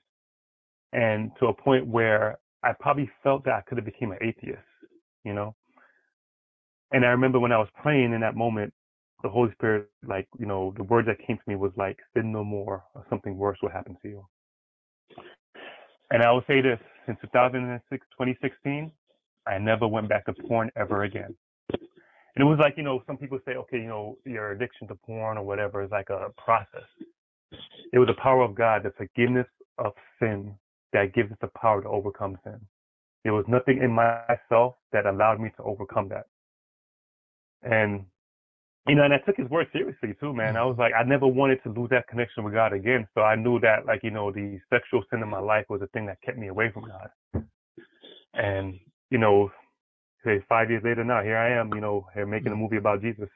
and 0.92 1.30
to 1.40 1.46
a 1.46 1.54
point 1.54 1.86
where 1.86 2.38
I 2.62 2.72
probably 2.78 3.10
felt 3.22 3.44
that 3.44 3.54
I 3.54 3.60
could 3.62 3.78
have 3.78 3.84
became 3.84 4.12
an 4.12 4.18
atheist, 4.20 4.58
you 5.24 5.34
know. 5.34 5.54
And 6.92 7.04
I 7.04 7.08
remember 7.08 7.38
when 7.38 7.52
I 7.52 7.58
was 7.58 7.68
praying 7.82 8.12
in 8.12 8.20
that 8.20 8.34
moment, 8.34 8.72
the 9.22 9.28
Holy 9.28 9.52
Spirit, 9.52 9.88
like, 10.06 10.28
you 10.38 10.46
know, 10.46 10.72
the 10.76 10.84
words 10.84 11.08
that 11.08 11.18
came 11.26 11.36
to 11.36 11.42
me 11.46 11.56
was 11.56 11.72
like, 11.76 11.98
sin 12.14 12.32
no 12.32 12.44
more, 12.44 12.84
or 12.94 13.04
something 13.10 13.36
worse 13.36 13.58
will 13.62 13.70
happen 13.70 13.96
to 14.02 14.08
you. 14.08 14.26
And 16.10 16.22
I 16.22 16.30
will 16.30 16.44
say 16.46 16.60
this, 16.60 16.78
in 17.08 17.16
2006, 17.20 18.06
2016, 18.12 18.90
I 19.46 19.58
never 19.58 19.86
went 19.86 20.08
back 20.08 20.24
to 20.26 20.34
porn 20.46 20.70
ever 20.76 21.02
again. 21.02 21.34
And 21.70 22.36
it 22.36 22.44
was 22.44 22.58
like, 22.60 22.74
you 22.76 22.82
know, 22.82 23.02
some 23.06 23.16
people 23.16 23.38
say, 23.44 23.54
okay, 23.54 23.78
you 23.78 23.88
know, 23.88 24.16
your 24.24 24.52
addiction 24.52 24.86
to 24.88 24.94
porn 24.94 25.38
or 25.38 25.42
whatever 25.42 25.82
is 25.82 25.90
like 25.90 26.10
a 26.10 26.28
process. 26.36 26.86
It 27.92 27.98
was 27.98 28.08
the 28.08 28.20
power 28.22 28.42
of 28.42 28.54
God, 28.54 28.82
the 28.82 28.92
forgiveness 28.96 29.46
of 29.78 29.92
sin 30.20 30.54
that 30.92 31.14
gives 31.14 31.30
us 31.30 31.38
the 31.40 31.50
power 31.60 31.82
to 31.82 31.88
overcome 31.88 32.38
sin. 32.44 32.60
There 33.24 33.34
was 33.34 33.44
nothing 33.48 33.82
in 33.82 33.90
myself 33.90 34.74
that 34.92 35.06
allowed 35.06 35.40
me 35.40 35.50
to 35.56 35.62
overcome 35.62 36.08
that. 36.08 36.26
And 37.62 38.06
you 38.88 38.94
know, 38.94 39.04
and 39.04 39.12
I 39.12 39.18
took 39.18 39.36
his 39.36 39.48
word 39.50 39.66
seriously 39.70 40.14
too, 40.18 40.32
man. 40.32 40.56
I 40.56 40.64
was 40.64 40.76
like, 40.78 40.92
I 40.98 41.02
never 41.02 41.26
wanted 41.26 41.62
to 41.64 41.70
lose 41.70 41.90
that 41.90 42.08
connection 42.08 42.42
with 42.42 42.54
God 42.54 42.72
again. 42.72 43.06
So 43.14 43.20
I 43.20 43.36
knew 43.36 43.60
that, 43.60 43.84
like, 43.84 44.02
you 44.02 44.10
know, 44.10 44.32
the 44.32 44.58
sexual 44.70 45.02
sin 45.10 45.22
in 45.22 45.28
my 45.28 45.40
life 45.40 45.66
was 45.68 45.80
the 45.80 45.88
thing 45.88 46.06
that 46.06 46.22
kept 46.22 46.38
me 46.38 46.48
away 46.48 46.72
from 46.72 46.84
God. 46.84 47.44
And, 48.32 48.80
you 49.10 49.18
know, 49.18 49.50
say 50.24 50.42
five 50.48 50.70
years 50.70 50.82
later 50.84 51.04
now, 51.04 51.22
here 51.22 51.36
I 51.36 51.50
am, 51.50 51.74
you 51.74 51.82
know, 51.82 52.06
here 52.14 52.24
making 52.24 52.52
a 52.52 52.56
movie 52.56 52.78
about 52.78 53.02
Jesus. 53.02 53.28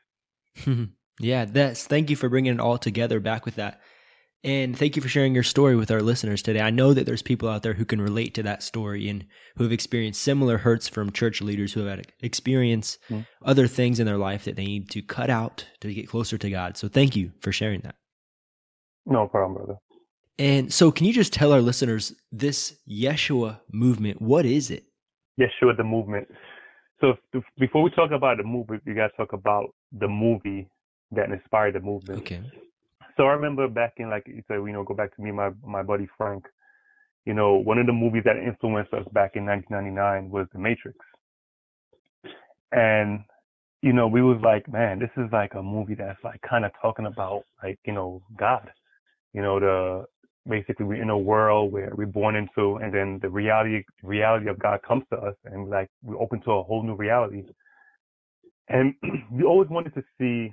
yeah, 1.20 1.44
that's 1.44 1.86
thank 1.86 2.08
you 2.08 2.16
for 2.16 2.30
bringing 2.30 2.54
it 2.54 2.60
all 2.60 2.78
together 2.78 3.20
back 3.20 3.44
with 3.44 3.56
that. 3.56 3.80
And 4.44 4.76
thank 4.76 4.96
you 4.96 5.02
for 5.02 5.08
sharing 5.08 5.34
your 5.34 5.44
story 5.44 5.76
with 5.76 5.90
our 5.92 6.02
listeners 6.02 6.42
today. 6.42 6.60
I 6.60 6.70
know 6.70 6.92
that 6.94 7.06
there's 7.06 7.22
people 7.22 7.48
out 7.48 7.62
there 7.62 7.74
who 7.74 7.84
can 7.84 8.00
relate 8.00 8.34
to 8.34 8.42
that 8.42 8.62
story 8.62 9.08
and 9.08 9.24
who 9.56 9.62
have 9.62 9.72
experienced 9.72 10.20
similar 10.20 10.58
hurts 10.58 10.88
from 10.88 11.12
church 11.12 11.40
leaders 11.40 11.72
who 11.72 11.80
have 11.84 11.98
had 11.98 12.12
experienced 12.20 12.98
mm. 13.08 13.24
other 13.44 13.68
things 13.68 14.00
in 14.00 14.06
their 14.06 14.16
life 14.16 14.44
that 14.44 14.56
they 14.56 14.64
need 14.64 14.90
to 14.90 15.02
cut 15.02 15.30
out 15.30 15.66
to 15.80 15.94
get 15.94 16.08
closer 16.08 16.36
to 16.38 16.50
God. 16.50 16.76
So 16.76 16.88
thank 16.88 17.14
you 17.14 17.30
for 17.40 17.52
sharing 17.52 17.82
that. 17.82 17.94
No 19.06 19.28
problem, 19.28 19.54
brother. 19.54 19.78
And 20.38 20.72
so, 20.72 20.90
can 20.90 21.06
you 21.06 21.12
just 21.12 21.32
tell 21.32 21.52
our 21.52 21.60
listeners 21.60 22.14
this 22.30 22.74
Yeshua 22.88 23.60
movement? 23.70 24.22
What 24.22 24.46
is 24.46 24.70
it? 24.70 24.84
Yeshua, 25.38 25.76
the 25.76 25.84
movement. 25.84 26.26
So, 27.00 27.14
before 27.58 27.82
we 27.82 27.90
talk 27.90 28.12
about 28.12 28.38
the 28.38 28.44
movement, 28.44 28.82
we 28.86 28.94
got 28.94 29.08
to 29.08 29.16
talk 29.16 29.34
about 29.34 29.74
the 29.92 30.08
movie 30.08 30.68
that 31.10 31.30
inspired 31.30 31.74
the 31.74 31.80
movement. 31.80 32.20
Okay. 32.20 32.40
So 33.16 33.24
I 33.24 33.32
remember 33.32 33.68
back 33.68 33.94
in 33.98 34.10
like 34.10 34.26
you 34.26 34.42
said, 34.48 34.56
you 34.56 34.72
know, 34.72 34.84
go 34.84 34.94
back 34.94 35.14
to 35.16 35.22
me, 35.22 35.30
my 35.32 35.50
my 35.64 35.82
buddy 35.82 36.08
Frank. 36.16 36.44
You 37.24 37.34
know, 37.34 37.54
one 37.54 37.78
of 37.78 37.86
the 37.86 37.92
movies 37.92 38.24
that 38.24 38.36
influenced 38.36 38.92
us 38.92 39.06
back 39.12 39.36
in 39.36 39.46
1999 39.46 40.30
was 40.30 40.46
The 40.52 40.58
Matrix, 40.58 40.98
and 42.72 43.20
you 43.82 43.92
know, 43.92 44.06
we 44.08 44.22
was 44.22 44.40
like, 44.42 44.70
man, 44.72 44.98
this 44.98 45.10
is 45.16 45.30
like 45.32 45.54
a 45.54 45.62
movie 45.62 45.94
that's 45.94 46.22
like 46.24 46.40
kind 46.48 46.64
of 46.64 46.72
talking 46.80 47.06
about 47.06 47.44
like 47.62 47.78
you 47.84 47.92
know 47.92 48.22
God, 48.38 48.70
you 49.34 49.42
know, 49.42 49.60
the 49.60 50.04
basically 50.48 50.86
we're 50.86 51.02
in 51.02 51.10
a 51.10 51.18
world 51.18 51.72
where 51.72 51.92
we're 51.96 52.06
born 52.06 52.36
into, 52.36 52.76
and 52.76 52.92
then 52.94 53.18
the 53.22 53.28
reality 53.30 53.84
reality 54.02 54.48
of 54.48 54.58
God 54.58 54.80
comes 54.86 55.04
to 55.12 55.18
us, 55.18 55.34
and 55.44 55.70
like 55.70 55.90
we're 56.02 56.20
open 56.20 56.40
to 56.42 56.52
a 56.52 56.62
whole 56.62 56.82
new 56.82 56.94
reality. 56.96 57.44
And 58.68 58.94
we 59.32 59.44
always 59.44 59.68
wanted 59.68 59.94
to 59.94 60.02
see 60.18 60.52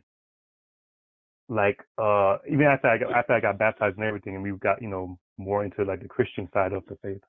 like 1.50 1.80
uh 1.98 2.38
even 2.48 2.66
after 2.66 2.88
I 2.88 2.98
got 3.00 3.12
after 3.12 3.34
I 3.34 3.40
got 3.40 3.58
baptized 3.58 3.98
and 3.98 4.06
everything 4.06 4.36
and 4.36 4.44
we 4.44 4.52
got, 4.52 4.82
you 4.82 4.88
know, 4.88 5.18
more 5.38 5.66
into 5.66 5.84
like 5.84 6.02
the 6.02 6.08
Christian 6.08 6.48
side 6.54 6.74
of 6.74 6.84
the 6.88 6.96
faith, 7.02 7.22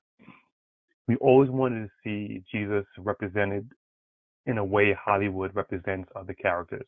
we 1.07 1.15
always 1.17 1.49
wanted 1.49 1.87
to 1.87 1.91
see 2.03 2.43
Jesus 2.51 2.85
represented 2.99 3.69
in 4.45 4.57
a 4.59 4.65
way 4.65 4.93
Hollywood 4.93 5.55
represents 5.55 6.09
other 6.15 6.33
characters. 6.33 6.87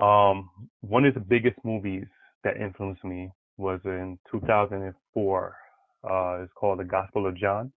Um 0.00 0.50
one 0.80 1.04
of 1.04 1.14
the 1.14 1.20
biggest 1.20 1.56
movies 1.64 2.06
that 2.42 2.56
influenced 2.56 3.04
me 3.04 3.30
was 3.56 3.80
in 3.84 4.18
2004. 4.30 5.56
Uh, 6.04 6.42
it's 6.42 6.52
called 6.54 6.80
The 6.80 6.84
Gospel 6.84 7.28
of 7.28 7.36
John. 7.36 7.72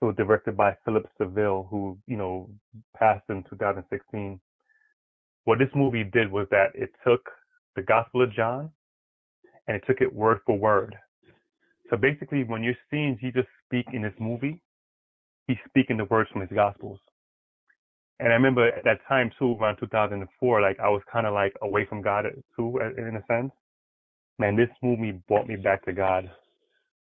It 0.00 0.04
was 0.04 0.16
directed 0.16 0.56
by 0.56 0.76
Philip 0.84 1.06
Saville, 1.16 1.68
who 1.70 1.96
you 2.08 2.16
know 2.16 2.50
passed 2.98 3.22
in 3.28 3.44
2016 3.44 4.40
what 5.44 5.58
this 5.58 5.70
movie 5.74 6.04
did 6.04 6.30
was 6.30 6.46
that 6.50 6.68
it 6.74 6.90
took 7.06 7.28
the 7.76 7.82
Gospel 7.82 8.22
of 8.22 8.32
John 8.32 8.70
and 9.66 9.76
it 9.76 9.84
took 9.86 10.00
it 10.00 10.12
word 10.12 10.40
for 10.46 10.56
word. 10.58 10.96
So 11.90 11.96
basically, 11.96 12.44
when 12.44 12.62
you're 12.62 12.74
seeing 12.90 13.18
Jesus 13.20 13.44
speak 13.66 13.86
in 13.92 14.02
this 14.02 14.14
movie, 14.18 14.62
he's 15.46 15.58
speaking 15.68 15.96
the 15.96 16.04
words 16.06 16.30
from 16.30 16.42
his 16.42 16.50
Gospels. 16.54 16.98
And 18.20 18.28
I 18.30 18.36
remember 18.36 18.68
at 18.68 18.84
that 18.84 19.00
time 19.08 19.30
too, 19.38 19.56
around 19.60 19.78
2004, 19.80 20.60
like 20.62 20.78
I 20.80 20.88
was 20.88 21.02
kind 21.12 21.26
of 21.26 21.34
like 21.34 21.54
away 21.62 21.86
from 21.86 22.02
God 22.02 22.26
too, 22.56 22.78
in 22.96 23.16
a 23.16 23.24
sense. 23.26 23.52
Man, 24.38 24.56
this 24.56 24.70
movie 24.82 25.20
brought 25.28 25.48
me 25.48 25.56
back 25.56 25.84
to 25.86 25.92
God 25.92 26.30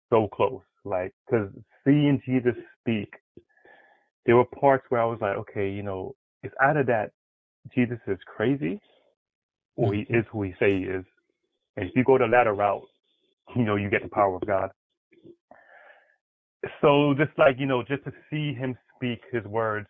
so 0.10 0.28
close. 0.34 0.62
Like, 0.84 1.14
cause 1.30 1.50
seeing 1.86 2.22
Jesus 2.26 2.56
speak, 2.80 3.14
there 4.26 4.36
were 4.36 4.46
parts 4.46 4.86
where 4.90 5.02
I 5.02 5.06
was 5.06 5.20
like, 5.22 5.38
okay, 5.38 5.70
you 5.70 5.84
know, 5.84 6.16
it's 6.44 6.56
out 6.62 6.78
of 6.78 6.88
that 6.88 7.12
Jesus 7.76 8.00
is 8.08 8.18
crazy 8.26 8.80
or 9.76 9.94
he 9.94 10.02
mm-hmm. 10.02 10.16
is 10.16 10.26
who 10.32 10.44
he 10.44 10.54
say 10.60 10.80
he 10.80 10.86
is. 10.86 11.06
And 11.78 11.88
if 11.88 11.96
you 11.96 12.04
go 12.04 12.18
the 12.18 12.28
latter 12.28 12.54
route, 12.54 12.84
you 13.56 13.64
know, 13.64 13.76
you 13.76 13.90
get 13.90 14.04
the 14.04 14.10
power 14.10 14.36
of 14.36 14.46
God. 14.46 14.72
So 16.82 17.14
just 17.18 17.32
like, 17.38 17.56
you 17.60 17.66
know, 17.66 17.84
just 17.84 18.04
to 18.04 18.12
see 18.30 18.54
him 18.54 18.78
speak 18.96 19.22
his 19.32 19.44
words 19.46 19.88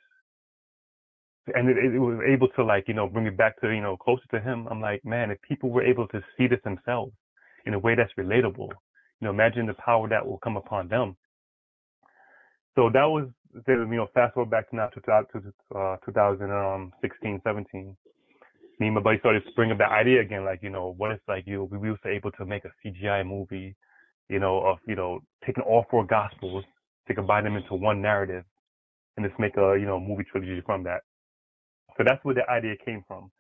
and 1.56 1.70
it, 1.70 1.78
it, 1.78 2.00
was 2.00 2.20
able 2.26 2.48
to 2.50 2.64
like, 2.64 2.88
you 2.88 2.94
know, 2.94 3.08
bring 3.08 3.26
me 3.26 3.32
back 3.32 3.60
to, 3.62 3.70
you 3.70 3.82
know, 3.82 3.98
closer 3.98 4.24
to 4.32 4.40
him. 4.40 4.68
I'm 4.70 4.80
like, 4.80 5.04
man, 5.04 5.32
if 5.32 5.42
people 5.42 5.70
were 5.70 5.84
able 5.84 6.08
to 6.10 6.22
see 6.38 6.48
this 6.48 6.60
themselves 6.64 7.14
in 7.66 7.74
a 7.74 7.80
way 7.80 7.96
that's 7.96 8.12
relatable, 8.18 8.70
you 8.70 9.26
know, 9.26 9.32
imagine 9.32 9.66
the 9.66 9.74
power 9.74 10.08
that 10.10 10.26
will 10.26 10.38
come 10.38 10.58
upon 10.58 10.88
them. 10.88 11.16
So 12.76 12.90
that 12.94 13.06
was 13.06 13.28
you 13.68 13.86
know, 13.86 14.08
fast 14.14 14.34
forward 14.34 14.50
back 14.50 14.70
to 14.70 14.76
now 14.76 14.88
to, 14.88 15.78
uh, 15.78 15.98
2016, 16.06 17.42
17. 17.44 17.98
Me 18.80 18.88
and 18.88 18.96
my 18.96 19.02
buddy 19.02 19.20
started 19.20 19.44
to 19.46 19.52
bring 19.56 19.72
up 19.72 19.78
that 19.78 19.92
idea 19.92 20.22
again, 20.22 20.44
like, 20.44 20.64
you 20.64 20.70
know, 20.70 20.94
what 20.98 21.12
it's 21.12 21.24
like, 21.28 21.46
you 21.46 21.66
we 21.66 21.78
were 21.78 21.98
able 22.06 22.32
to 22.32 22.46
make 22.46 22.64
a 22.66 22.72
CGI 22.84 23.26
movie, 23.26 23.76
you 24.30 24.40
know, 24.40 24.60
of, 24.66 24.78
you 24.88 24.96
know, 24.96 25.20
taking 25.46 25.64
all 25.64 25.86
four 25.90 26.06
gospels 26.06 26.64
to 27.08 27.14
combine 27.14 27.44
them 27.44 27.56
into 27.58 27.76
one 27.76 28.02
narrative 28.02 28.44
and 29.18 29.26
just 29.26 29.40
make 29.40 29.56
a, 29.58 29.78
you 29.80 29.86
know, 29.86 30.00
movie 30.00 30.24
trilogy 30.32 30.62
from 30.66 30.84
that. 30.84 31.02
So 31.98 32.04
that's 32.06 32.24
where 32.24 32.36
the 32.36 32.50
idea 32.50 32.76
came 32.84 33.04
from 33.08 33.32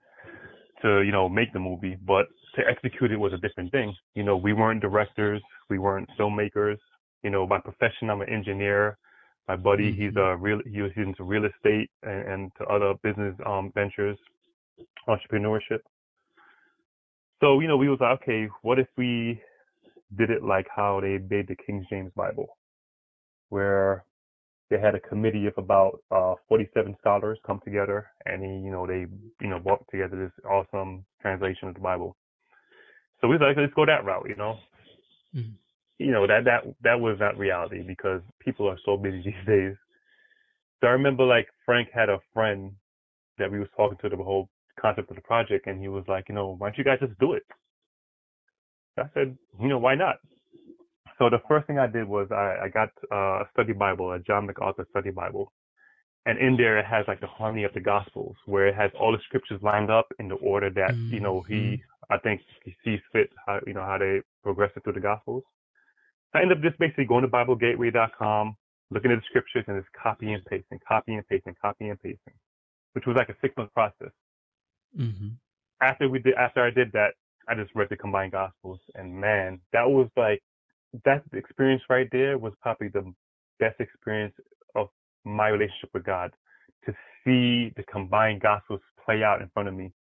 to, 0.81 1.01
you 1.01 1.11
know, 1.11 1.29
make 1.29 1.53
the 1.53 1.59
movie, 1.59 1.97
but 2.05 2.27
to 2.55 2.61
execute 2.67 3.11
it 3.11 3.17
was 3.17 3.33
a 3.33 3.37
different 3.37 3.71
thing. 3.71 3.93
You 4.15 4.23
know, 4.23 4.35
we 4.37 4.53
weren't 4.53 4.81
directors, 4.81 5.41
we 5.69 5.79
weren't 5.79 6.09
filmmakers. 6.19 6.77
You 7.23 7.29
know, 7.29 7.45
by 7.47 7.59
profession, 7.59 8.09
I'm 8.09 8.21
an 8.21 8.29
engineer. 8.29 8.97
My 9.51 9.57
buddy, 9.57 9.91
mm-hmm. 9.91 10.01
he's 10.01 10.15
a 10.15 10.37
real 10.37 10.61
he 10.65 10.81
was 10.81 10.93
into 10.95 11.25
real 11.25 11.43
estate 11.43 11.89
and, 12.03 12.21
and 12.31 12.51
to 12.57 12.63
other 12.67 12.93
business 13.03 13.35
um, 13.45 13.69
ventures, 13.75 14.17
entrepreneurship. 15.09 15.81
So 17.41 17.59
you 17.59 17.67
know, 17.67 17.75
we 17.75 17.89
was 17.89 17.99
like, 17.99 18.21
okay, 18.21 18.47
what 18.61 18.79
if 18.79 18.87
we 18.97 19.41
did 20.17 20.29
it 20.29 20.41
like 20.41 20.67
how 20.73 21.01
they 21.01 21.17
made 21.29 21.49
the 21.49 21.57
King 21.65 21.85
James 21.89 22.13
Bible, 22.15 22.47
where 23.49 24.05
they 24.69 24.79
had 24.79 24.95
a 24.95 25.01
committee 25.01 25.47
of 25.47 25.53
about 25.57 25.99
uh, 26.11 26.35
47 26.47 26.95
scholars 27.01 27.37
come 27.45 27.59
together, 27.65 28.07
and 28.25 28.41
he, 28.41 28.65
you 28.65 28.71
know, 28.71 28.87
they, 28.87 29.05
you 29.41 29.49
know, 29.49 29.59
brought 29.59 29.83
together 29.91 30.15
this 30.15 30.45
awesome 30.49 31.03
translation 31.21 31.67
of 31.67 31.73
the 31.73 31.81
Bible. 31.81 32.15
So 33.19 33.27
we 33.27 33.35
was 33.35 33.41
like, 33.41 33.57
let's 33.57 33.73
go 33.73 33.85
that 33.85 34.05
route, 34.05 34.27
you 34.29 34.37
know. 34.37 34.59
Mm-hmm 35.35 35.55
you 36.01 36.11
know 36.11 36.27
that 36.27 36.45
that 36.45 36.63
that 36.81 36.99
was 36.99 37.17
not 37.19 37.37
reality 37.37 37.83
because 37.85 38.21
people 38.39 38.67
are 38.67 38.77
so 38.85 38.97
busy 38.97 39.21
these 39.25 39.47
days. 39.47 39.75
So 40.79 40.87
I 40.87 40.91
remember 40.91 41.23
like 41.23 41.47
Frank 41.65 41.89
had 41.93 42.09
a 42.09 42.19
friend 42.33 42.71
that 43.37 43.51
we 43.51 43.59
was 43.59 43.67
talking 43.77 43.97
to 44.01 44.09
the 44.09 44.21
whole 44.23 44.49
concept 44.79 45.09
of 45.09 45.15
the 45.15 45.21
project, 45.21 45.67
and 45.67 45.79
he 45.79 45.87
was 45.87 46.03
like, 46.07 46.25
you 46.29 46.35
know, 46.35 46.55
why 46.57 46.67
don't 46.67 46.77
you 46.77 46.83
guys 46.83 46.99
just 46.99 47.17
do 47.19 47.33
it? 47.33 47.43
I 48.97 49.03
said, 49.13 49.37
you 49.59 49.67
know, 49.67 49.77
why 49.77 49.95
not? 49.95 50.17
So 51.17 51.29
the 51.29 51.41
first 51.47 51.67
thing 51.67 51.77
I 51.77 51.87
did 51.87 52.07
was 52.07 52.27
I, 52.31 52.65
I 52.65 52.67
got 52.67 52.89
uh, 53.11 53.43
a 53.43 53.49
study 53.53 53.73
Bible, 53.73 54.11
a 54.11 54.19
John 54.19 54.47
MacArthur 54.47 54.87
study 54.89 55.11
Bible, 55.11 55.51
and 56.25 56.37
in 56.39 56.57
there 56.57 56.79
it 56.79 56.85
has 56.85 57.05
like 57.07 57.21
the 57.21 57.27
harmony 57.27 57.63
of 57.63 57.73
the 57.73 57.79
Gospels, 57.79 58.35
where 58.45 58.67
it 58.67 58.75
has 58.75 58.91
all 58.99 59.11
the 59.11 59.19
scriptures 59.25 59.61
lined 59.61 59.91
up 59.91 60.07
in 60.19 60.27
the 60.27 60.35
order 60.35 60.69
that 60.71 60.91
mm-hmm. 60.91 61.13
you 61.13 61.19
know 61.19 61.41
he, 61.47 61.53
mm-hmm. 61.53 62.13
I 62.13 62.17
think 62.17 62.41
he 62.65 62.75
sees 62.83 62.99
fit, 63.11 63.29
how 63.45 63.59
you 63.67 63.73
know 63.73 63.81
how 63.85 63.97
they 63.97 64.21
progress 64.43 64.71
it 64.75 64.83
through 64.83 64.93
the 64.93 64.99
Gospels. 64.99 65.43
I 66.33 66.41
ended 66.41 66.57
up 66.57 66.63
just 66.63 66.79
basically 66.79 67.05
going 67.05 67.23
to 67.23 67.27
BibleGateway.com, 67.27 68.55
looking 68.89 69.11
at 69.11 69.17
the 69.17 69.23
scriptures, 69.29 69.65
and 69.67 69.81
just 69.81 69.91
copy 69.93 70.31
and 70.33 70.43
pasting, 70.45 70.79
copy 70.87 71.13
and 71.15 71.27
pasting, 71.27 71.55
copy 71.61 71.89
and 71.89 72.01
pasting, 72.01 72.33
which 72.93 73.05
was 73.05 73.15
like 73.15 73.29
a 73.29 73.35
six 73.41 73.55
month 73.57 73.73
process. 73.73 74.11
Mm-hmm. 74.97 75.29
After 75.81 76.09
we 76.09 76.19
did, 76.19 76.35
after 76.35 76.63
I 76.63 76.69
did 76.69 76.91
that, 76.93 77.13
I 77.47 77.55
just 77.55 77.71
read 77.75 77.89
the 77.89 77.97
combined 77.97 78.31
gospels, 78.31 78.79
and 78.95 79.13
man, 79.13 79.59
that 79.73 79.89
was 79.89 80.07
like 80.15 80.41
that 81.05 81.23
experience 81.33 81.81
right 81.89 82.07
there 82.11 82.37
was 82.37 82.53
probably 82.61 82.89
the 82.89 83.13
best 83.59 83.79
experience 83.79 84.33
of 84.75 84.89
my 85.23 85.47
relationship 85.47 85.89
with 85.93 86.05
God 86.05 86.31
to 86.85 86.93
see 87.23 87.71
the 87.77 87.83
combined 87.91 88.41
gospels 88.41 88.81
play 89.03 89.23
out 89.23 89.41
in 89.41 89.49
front 89.53 89.69
of 89.69 89.75
me. 89.75 89.91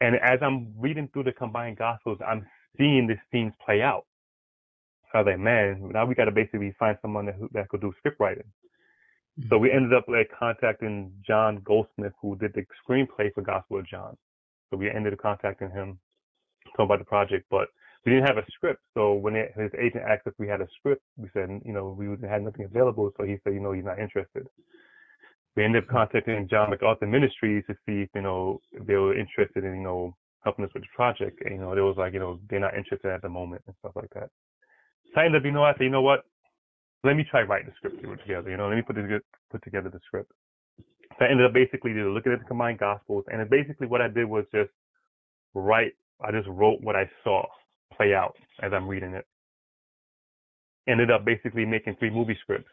And 0.00 0.16
as 0.16 0.38
I'm 0.42 0.72
reading 0.78 1.08
through 1.12 1.24
the 1.24 1.32
combined 1.32 1.78
gospels, 1.78 2.18
I'm 2.26 2.46
seeing 2.78 3.06
these 3.06 3.16
scenes 3.32 3.52
play 3.64 3.82
out. 3.82 4.04
I 5.14 5.18
was 5.18 5.26
like, 5.26 5.38
man, 5.38 5.90
now 5.92 6.04
we 6.04 6.14
got 6.14 6.26
to 6.26 6.32
basically 6.32 6.74
find 6.78 6.96
someone 7.00 7.26
that, 7.26 7.36
that 7.52 7.68
could 7.68 7.80
do 7.80 7.92
script 7.98 8.20
writing. 8.20 8.44
Mm-hmm. 9.38 9.48
So 9.48 9.58
we 9.58 9.72
ended 9.72 9.94
up 9.94 10.04
like 10.08 10.30
contacting 10.38 11.12
John 11.26 11.60
Goldsmith, 11.64 12.12
who 12.20 12.36
did 12.36 12.54
the 12.54 12.64
screenplay 12.82 13.32
for 13.34 13.42
Gospel 13.42 13.78
of 13.78 13.86
John. 13.86 14.16
So 14.70 14.76
we 14.76 14.90
ended 14.90 15.12
up 15.12 15.20
contacting 15.20 15.70
him, 15.70 15.98
talking 16.72 16.86
about 16.86 16.98
the 16.98 17.04
project, 17.04 17.46
but 17.50 17.68
we 18.04 18.12
didn't 18.12 18.26
have 18.26 18.38
a 18.38 18.44
script. 18.52 18.82
So 18.94 19.14
when 19.14 19.34
it, 19.36 19.52
his 19.56 19.70
agent 19.78 20.04
asked 20.08 20.26
if 20.26 20.34
we 20.38 20.48
had 20.48 20.60
a 20.60 20.68
script, 20.78 21.02
we 21.16 21.28
said, 21.32 21.48
you 21.64 21.72
know, 21.72 21.96
we 21.98 22.06
had 22.26 22.42
nothing 22.42 22.64
available. 22.64 23.12
So 23.16 23.24
he 23.24 23.36
said, 23.42 23.54
you 23.54 23.60
know, 23.60 23.72
he's 23.72 23.84
not 23.84 23.98
interested. 23.98 24.46
We 25.56 25.64
ended 25.64 25.84
up 25.84 25.88
contacting 25.88 26.48
John 26.48 26.70
MacArthur 26.70 27.06
Ministries 27.06 27.64
to 27.66 27.74
see 27.86 28.02
if, 28.02 28.10
you 28.14 28.20
know, 28.20 28.60
they 28.86 28.94
were 28.94 29.18
interested 29.18 29.64
in, 29.64 29.76
you 29.76 29.82
know, 29.82 30.16
helping 30.44 30.64
us 30.64 30.70
with 30.74 30.84
the 30.84 30.88
project. 30.94 31.40
And, 31.44 31.54
you 31.54 31.60
know, 31.60 31.72
it 31.72 31.80
was 31.80 31.96
like, 31.96 32.12
you 32.12 32.20
know, 32.20 32.38
they're 32.48 32.60
not 32.60 32.76
interested 32.76 33.10
at 33.10 33.22
the 33.22 33.28
moment 33.28 33.62
and 33.66 33.74
stuff 33.80 33.92
like 33.96 34.12
that. 34.14 34.30
So 35.16 35.22
I 35.22 35.24
ended 35.24 35.40
up, 35.40 35.46
you 35.46 35.52
know, 35.52 35.64
I 35.64 35.72
said, 35.72 35.84
you 35.84 35.90
know 35.90 36.02
what? 36.02 36.24
Let 37.02 37.16
me 37.16 37.24
try 37.30 37.40
writing 37.40 37.68
the 37.70 37.74
script 37.76 38.02
together. 38.20 38.50
You 38.50 38.58
know, 38.58 38.68
let 38.68 38.76
me 38.76 38.82
put 38.82 38.96
this, 38.96 39.22
put 39.50 39.64
together 39.64 39.88
the 39.88 40.00
script. 40.06 40.30
So 41.18 41.24
I 41.24 41.28
ended 41.30 41.46
up 41.46 41.54
basically 41.54 41.94
looking 41.94 42.32
at 42.32 42.40
the 42.40 42.44
combined 42.44 42.78
gospels, 42.78 43.24
and 43.28 43.48
basically 43.48 43.86
what 43.86 44.02
I 44.02 44.08
did 44.08 44.26
was 44.26 44.44
just 44.54 44.70
write. 45.54 45.92
I 46.22 46.32
just 46.32 46.48
wrote 46.48 46.82
what 46.82 46.96
I 46.96 47.08
saw 47.24 47.46
play 47.96 48.12
out 48.14 48.36
as 48.62 48.72
I'm 48.74 48.86
reading 48.86 49.14
it. 49.14 49.24
Ended 50.86 51.10
up 51.10 51.24
basically 51.24 51.64
making 51.64 51.96
three 51.96 52.10
movie 52.10 52.36
scripts. 52.42 52.68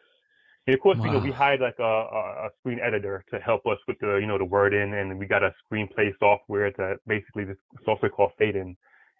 And 0.66 0.74
of 0.74 0.80
course, 0.80 0.98
wow. 0.98 1.06
you 1.06 1.12
know, 1.12 1.18
we 1.20 1.30
hired 1.30 1.60
like 1.60 1.78
a, 1.78 1.82
a, 1.82 2.48
screen 2.60 2.78
editor 2.84 3.24
to 3.30 3.38
help 3.38 3.66
us 3.66 3.78
with 3.88 3.98
the, 4.00 4.16
you 4.16 4.26
know, 4.26 4.38
the 4.38 4.44
wording, 4.44 4.94
and 4.94 5.18
we 5.18 5.26
got 5.26 5.42
a 5.42 5.54
screenplay 5.64 6.10
software 6.18 6.70
to 6.72 6.96
basically 7.06 7.44
this 7.44 7.56
software 7.84 8.10
called 8.10 8.32
Fade 8.38 8.56
In, 8.56 8.76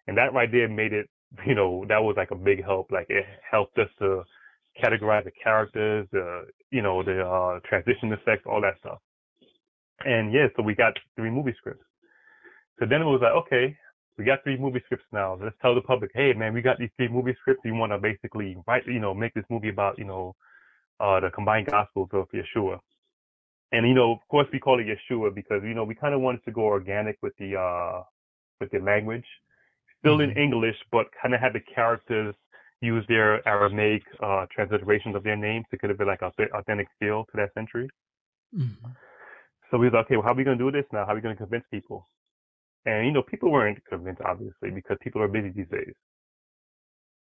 and 0.07 0.17
that 0.17 0.33
right 0.33 0.51
there 0.51 0.67
made 0.67 0.93
it, 0.93 1.09
you 1.47 1.55
know, 1.55 1.85
that 1.89 2.01
was 2.01 2.15
like 2.17 2.31
a 2.31 2.35
big 2.35 2.63
help. 2.63 2.91
Like 2.91 3.07
it 3.09 3.25
helped 3.49 3.77
us 3.77 3.89
to 3.99 4.23
categorize 4.83 5.23
the 5.23 5.31
characters, 5.31 6.07
the, 6.11 6.45
you 6.71 6.81
know, 6.81 7.03
the 7.03 7.21
uh, 7.21 7.59
transition 7.67 8.11
effects, 8.11 8.43
all 8.45 8.61
that 8.61 8.77
stuff. 8.79 8.99
And 10.03 10.33
yeah, 10.33 10.47
so 10.55 10.63
we 10.63 10.75
got 10.75 10.93
three 11.15 11.29
movie 11.29 11.55
scripts. 11.57 11.85
So 12.79 12.85
then 12.85 13.01
it 13.01 13.05
was 13.05 13.21
like, 13.23 13.31
okay, 13.45 13.77
we 14.17 14.25
got 14.25 14.43
three 14.43 14.57
movie 14.57 14.81
scripts 14.85 15.05
now. 15.13 15.37
Let's 15.41 15.55
tell 15.61 15.75
the 15.75 15.81
public, 15.81 16.11
hey 16.13 16.33
man, 16.33 16.53
we 16.53 16.61
got 16.61 16.77
these 16.77 16.89
three 16.97 17.07
movie 17.07 17.35
scripts. 17.41 17.61
You 17.63 17.73
want 17.75 17.93
to 17.93 17.97
basically 17.97 18.57
write, 18.67 18.85
you 18.85 18.99
know, 18.99 19.13
make 19.13 19.33
this 19.33 19.45
movie 19.49 19.69
about, 19.69 19.97
you 19.97 20.05
know, 20.05 20.35
uh, 20.99 21.19
the 21.19 21.29
combined 21.29 21.67
gospels 21.67 22.09
of 22.13 22.27
Yeshua. 22.33 22.79
And 23.71 23.87
you 23.87 23.93
know, 23.93 24.13
of 24.13 24.19
course, 24.29 24.47
we 24.53 24.59
call 24.59 24.79
it 24.79 24.85
Yeshua 24.87 25.33
because 25.33 25.61
you 25.63 25.73
know 25.73 25.83
we 25.83 25.95
kind 25.95 26.13
of 26.13 26.21
wanted 26.21 26.43
to 26.45 26.51
go 26.51 26.61
organic 26.61 27.17
with 27.21 27.33
the 27.39 27.55
uh, 27.57 28.03
with 28.61 28.71
the 28.71 28.79
language, 28.79 29.25
still 30.05 30.19
mm-hmm. 30.19 30.37
in 30.37 30.37
English, 30.37 30.75
but 30.91 31.07
kind 31.19 31.33
of 31.33 31.41
had 31.41 31.53
the 31.53 31.59
characters 31.73 32.35
use 32.81 33.03
their 33.07 33.45
Aramaic 33.47 34.03
uh, 34.21 34.45
transliterations 34.55 35.15
of 35.15 35.23
their 35.23 35.35
names 35.35 35.65
to 35.71 35.77
kind 35.77 35.91
of 35.91 35.97
be 35.97 36.05
like 36.05 36.21
a 36.21 36.31
authentic 36.53 36.87
feel 36.99 37.25
to 37.25 37.37
that 37.37 37.53
century. 37.53 37.89
Mm-hmm. 38.55 38.89
So 39.71 39.77
we 39.79 39.87
was 39.87 39.93
like, 39.93 40.05
okay, 40.05 40.17
well, 40.17 40.25
how 40.25 40.31
are 40.31 40.35
we 40.35 40.43
going 40.43 40.57
to 40.57 40.63
do 40.63 40.71
this 40.71 40.85
now? 40.93 41.05
How 41.05 41.13
are 41.13 41.15
we 41.15 41.21
going 41.21 41.35
to 41.35 41.41
convince 41.41 41.65
people? 41.71 42.07
And, 42.85 43.07
you 43.07 43.11
know, 43.11 43.23
people 43.23 43.51
weren't 43.51 43.79
convinced, 43.89 44.21
obviously, 44.23 44.69
because 44.69 44.97
people 45.01 45.21
are 45.21 45.27
busy 45.27 45.49
these 45.49 45.65
days. 45.71 45.93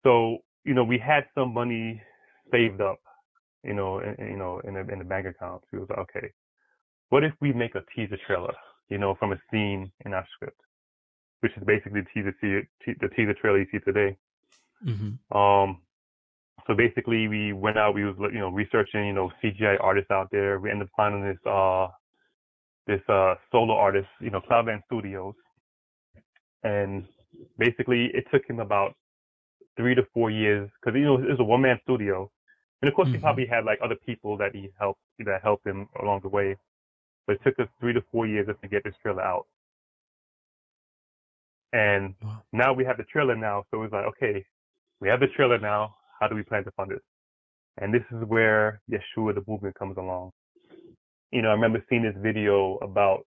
So, 0.04 0.38
you 0.64 0.74
know, 0.74 0.86
we 0.86 0.98
had 0.98 1.26
some 1.36 1.54
money 1.54 2.02
saved 2.52 2.80
up, 2.80 3.00
you 3.64 3.74
know, 3.74 4.00
in, 4.00 4.16
you 4.26 4.38
know, 4.38 4.62
in 4.64 4.76
the, 4.76 4.80
in 4.92 5.00
the 5.00 5.06
bank 5.06 5.28
account. 5.28 5.62
So 5.64 5.68
we 5.74 5.80
was 5.80 5.90
like, 5.90 6.00
okay, 6.00 6.32
what 7.10 7.26
if 7.26 7.34
we 7.42 7.52
make 7.52 7.76
a 7.76 7.84
teaser 7.94 8.18
trailer, 8.26 8.54
you 8.88 8.98
know, 8.98 9.16
from 9.20 9.34
a 9.34 9.42
scene 9.52 9.92
in 10.06 10.14
our 10.14 10.26
script, 10.34 10.62
which 11.42 11.52
is 11.58 11.64
basically 11.66 12.02
the 12.02 12.08
teaser, 12.14 12.68
the 12.86 13.10
teaser 13.10 13.34
trailer 13.34 13.60
you 13.60 13.68
see 13.72 13.80
today. 13.80 14.18
Mm-hmm. 14.86 15.38
Um, 15.38 15.82
so 16.68 16.76
basically 16.76 17.28
we 17.28 17.54
went 17.54 17.78
out, 17.78 17.96
we 17.96 18.06
was, 18.06 18.16
you 18.34 18.40
know, 18.40 18.50
researching, 18.50 19.06
you 19.06 19.14
know, 19.14 19.32
CGI 19.44 19.78
artists 19.82 20.12
out 20.12 20.30
there. 20.32 20.60
We 20.60 20.70
ended 20.70 20.88
up 20.88 20.92
finding 20.96 21.24
this, 21.24 21.38
uh, 21.46 21.88
this 22.88 23.02
uh, 23.10 23.36
solo 23.52 23.76
artist, 23.76 24.08
you 24.20 24.30
know, 24.30 24.42
Cloudland 24.42 24.82
Studios, 24.86 25.34
and 26.64 27.06
basically 27.58 28.12
it 28.14 28.26
took 28.32 28.44
him 28.48 28.60
about 28.60 28.94
three 29.78 29.96
to 29.96 30.04
four 30.14 30.30
years 30.30 30.70
because 30.80 30.98
you 30.98 31.06
know 31.06 31.16
it 31.16 31.30
was 31.30 31.40
a 31.40 31.44
one 31.44 31.62
man 31.62 31.80
studio, 31.84 32.30
and 32.82 32.90
of 32.90 32.96
course 32.96 33.08
mm-hmm. 33.08 33.16
he 33.16 33.22
probably 33.22 33.46
had 33.46 33.66
like 33.66 33.80
other 33.84 33.96
people 34.06 34.38
that 34.38 34.54
he 34.54 34.70
helped 34.80 35.00
that 35.20 35.42
helped 35.44 35.66
him 35.66 35.88
along 36.02 36.22
the 36.22 36.30
way, 36.30 36.56
but 37.28 37.36
it 37.36 37.42
took 37.44 37.60
us 37.60 37.68
three 37.80 37.94
to 37.94 38.04
four 38.12 38.28
years 38.28 38.48
just 38.48 38.62
to 38.62 38.68
get 38.68 38.84
this 38.84 38.94
trailer 39.02 39.22
out. 39.22 39.46
And 41.74 42.16
wow. 42.22 42.44
now 42.52 42.74
we 42.74 42.84
have 42.86 42.98
the 42.98 43.04
trailer 43.04 43.36
now, 43.36 43.64
so 43.72 43.84
it's 43.84 43.94
like 43.94 44.06
okay, 44.06 44.46
we 45.00 45.08
have 45.10 45.20
the 45.20 45.28
trailer 45.28 45.58
now. 45.58 45.96
How 46.20 46.28
do 46.28 46.36
we 46.36 46.44
plan 46.44 46.64
to 46.66 46.72
fund 46.72 46.92
it? 46.92 47.02
And 47.78 47.94
this 47.94 48.04
is 48.12 48.24
where 48.28 48.82
Yeshua 48.92 49.34
the 49.34 49.44
movement 49.48 49.76
comes 49.76 49.98
along 49.98 50.32
you 51.32 51.42
know, 51.42 51.50
I 51.50 51.54
remember 51.54 51.84
seeing 51.90 52.04
this 52.04 52.16
video 52.18 52.78
about 52.82 53.26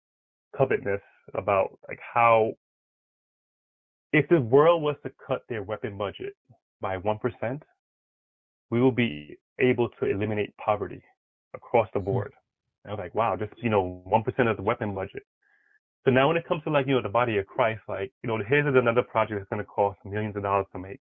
covetousness, 0.57 1.01
about 1.35 1.79
like 1.89 2.01
how 2.13 2.53
if 4.13 4.29
the 4.29 4.41
world 4.41 4.83
was 4.83 4.97
to 5.05 5.13
cut 5.27 5.43
their 5.49 5.63
weapon 5.63 5.97
budget 5.97 6.35
by 6.81 6.99
1%, 6.99 7.63
we 8.71 8.81
will 8.81 8.93
be 8.93 9.39
able 9.61 9.89
to 10.01 10.07
eliminate 10.07 10.55
poverty 10.57 11.03
across 11.55 11.89
the 11.95 12.01
hmm. 12.01 12.07
board. 12.07 12.33
And 12.85 12.91
I 12.91 12.95
was 12.95 12.99
like, 13.03 13.15
wow, 13.15 13.37
just, 13.37 13.53
you 13.63 13.71
know, 13.71 14.03
1% 14.07 14.51
of 14.51 14.57
the 14.57 14.63
weapon 14.63 14.95
budget. 14.95 15.23
So 16.05 16.11
now 16.11 16.29
when 16.29 16.37
it 16.37 16.47
comes 16.47 16.65
to 16.65 16.71
like, 16.71 16.87
you 16.87 16.95
know, 16.95 17.03
the 17.03 17.09
body 17.09 17.39
of 17.39 17.47
Christ, 17.47 17.83
like, 17.89 18.13
you 18.23 18.29
know, 18.29 18.39
here's 18.47 18.67
another 18.67 19.03
project 19.03 19.41
that's 19.41 19.49
going 19.51 19.63
to 19.63 19.67
cost 19.67 19.99
millions 20.05 20.37
of 20.37 20.43
dollars 20.43 20.67
to 20.73 20.79
make. 20.79 21.01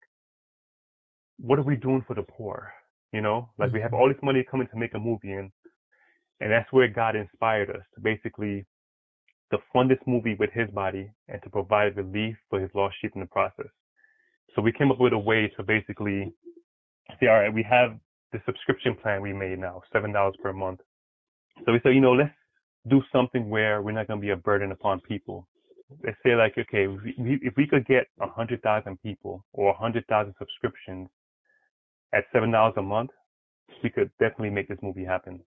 What 1.39 1.57
are 1.57 1.63
we 1.63 1.75
doing 1.75 2.03
for 2.07 2.13
the 2.13 2.21
poor? 2.21 2.71
You 3.11 3.21
know, 3.21 3.49
like 3.57 3.73
we 3.73 3.81
have 3.81 3.91
mm-hmm. 3.91 3.99
all 4.01 4.07
this 4.07 4.21
money 4.23 4.45
coming 4.49 4.67
to 4.71 4.77
make 4.77 4.93
a 4.93 4.99
movie 4.99 5.33
and 5.33 5.51
and 6.39 6.51
that's 6.51 6.71
where 6.71 6.87
God 6.87 7.15
inspired 7.15 7.69
us 7.69 7.83
to 7.93 8.01
basically 8.01 8.65
to 9.51 9.59
fund 9.71 9.91
this 9.91 9.99
movie 10.07 10.35
with 10.39 10.49
his 10.53 10.69
body 10.71 11.11
and 11.27 11.41
to 11.43 11.49
provide 11.49 11.95
relief 11.97 12.35
for 12.49 12.59
his 12.59 12.69
lost 12.73 12.95
sheep 12.99 13.11
in 13.15 13.21
the 13.21 13.27
process. 13.27 13.67
So 14.55 14.61
we 14.61 14.71
came 14.71 14.91
up 14.91 14.99
with 14.99 15.13
a 15.13 15.19
way 15.19 15.51
to 15.55 15.63
basically 15.63 16.33
say, 17.19 17.27
all 17.27 17.39
right, 17.39 17.53
we 17.53 17.63
have 17.63 17.99
the 18.31 18.41
subscription 18.45 18.95
plan 18.95 19.21
we 19.21 19.33
made 19.33 19.59
now, 19.59 19.81
seven 19.93 20.13
dollars 20.13 20.35
per 20.41 20.53
month. 20.53 20.79
So 21.65 21.73
we 21.73 21.79
said, 21.83 21.93
you 21.93 22.01
know, 22.01 22.13
let's 22.13 22.33
do 22.89 23.01
something 23.11 23.49
where 23.49 23.81
we're 23.81 23.91
not 23.91 24.07
going 24.07 24.19
to 24.19 24.25
be 24.25 24.31
a 24.31 24.35
burden 24.35 24.71
upon 24.71 24.99
people. 25.01 25.47
Let's 26.03 26.17
say 26.25 26.35
like, 26.35 26.57
okay, 26.57 26.85
if 26.85 27.17
we, 27.17 27.39
if 27.41 27.53
we 27.57 27.67
could 27.67 27.85
get 27.85 28.07
a 28.19 28.27
hundred 28.27 28.61
thousand 28.63 29.01
people 29.01 29.45
or 29.53 29.71
a 29.71 29.77
hundred 29.77 30.07
thousand 30.07 30.33
subscriptions 30.39 31.09
at 32.13 32.23
seven 32.33 32.51
dollars 32.51 32.73
a 32.77 32.81
month, 32.81 33.11
we 33.83 33.89
could 33.89 34.09
definitely 34.19 34.49
make 34.51 34.67
this 34.67 34.79
movie 34.81 35.05
happen. 35.05 35.41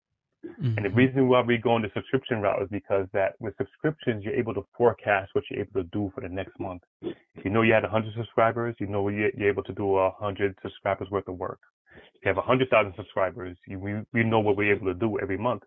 Mm-hmm. 0.45 0.65
And 0.65 0.77
the 0.77 0.89
mm-hmm. 0.89 0.97
reason 0.97 1.27
why 1.27 1.41
we 1.41 1.57
go 1.57 1.71
on 1.71 1.81
the 1.81 1.89
subscription 1.93 2.41
route 2.41 2.61
is 2.61 2.69
because 2.69 3.07
that 3.13 3.33
with 3.39 3.55
subscriptions, 3.57 4.23
you're 4.23 4.35
able 4.35 4.53
to 4.53 4.65
forecast 4.77 5.31
what 5.33 5.43
you're 5.49 5.61
able 5.61 5.81
to 5.81 5.89
do 5.91 6.11
for 6.13 6.21
the 6.21 6.29
next 6.29 6.59
month. 6.59 6.83
If 7.01 7.43
you 7.43 7.49
know 7.49 7.63
you 7.63 7.73
had 7.73 7.83
100 7.83 8.13
subscribers, 8.15 8.75
you 8.79 8.87
know 8.87 9.07
you're 9.09 9.49
able 9.49 9.63
to 9.63 9.73
do 9.73 9.85
100 9.85 10.55
subscribers 10.61 11.09
worth 11.09 11.27
of 11.27 11.37
work. 11.37 11.59
If 12.15 12.25
you 12.25 12.29
have 12.29 12.37
100,000 12.37 12.93
subscribers, 12.95 13.57
you, 13.67 13.79
we, 13.79 13.93
we 14.13 14.23
know 14.23 14.39
what 14.39 14.57
we're 14.57 14.73
able 14.73 14.87
to 14.87 14.93
do 14.93 15.17
every 15.19 15.37
month. 15.37 15.63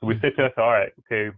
So 0.00 0.06
we 0.06 0.14
mm-hmm. 0.14 0.40
to 0.40 0.46
us, 0.46 0.52
all 0.56 0.70
right, 0.70 0.92
okay, 1.06 1.34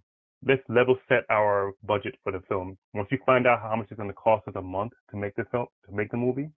let's 0.47 0.63
level 0.69 0.97
set 1.09 1.25
our 1.31 1.73
budget 1.85 2.15
for 2.23 2.33
the 2.33 2.41
film. 2.49 2.77
Once 2.95 3.09
you 3.11 3.19
find 3.25 3.47
out 3.47 3.61
how 3.61 3.75
much 3.77 3.89
it's 3.91 3.97
going 3.97 4.09
to 4.09 4.15
cost 4.15 4.47
us 4.49 4.55
a 4.57 4.63
month 4.63 4.93
to 5.11 5.17
make 5.17 5.35
the 5.37 5.45
film, 5.51 5.67
to 5.89 5.95
make 5.95 6.11
the 6.11 6.17
movie, 6.17 6.51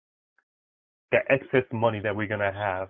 the 1.12 1.20
excess 1.30 1.66
money 1.72 2.00
that 2.00 2.16
we're 2.16 2.28
going 2.28 2.40
to 2.40 2.52
have, 2.52 2.90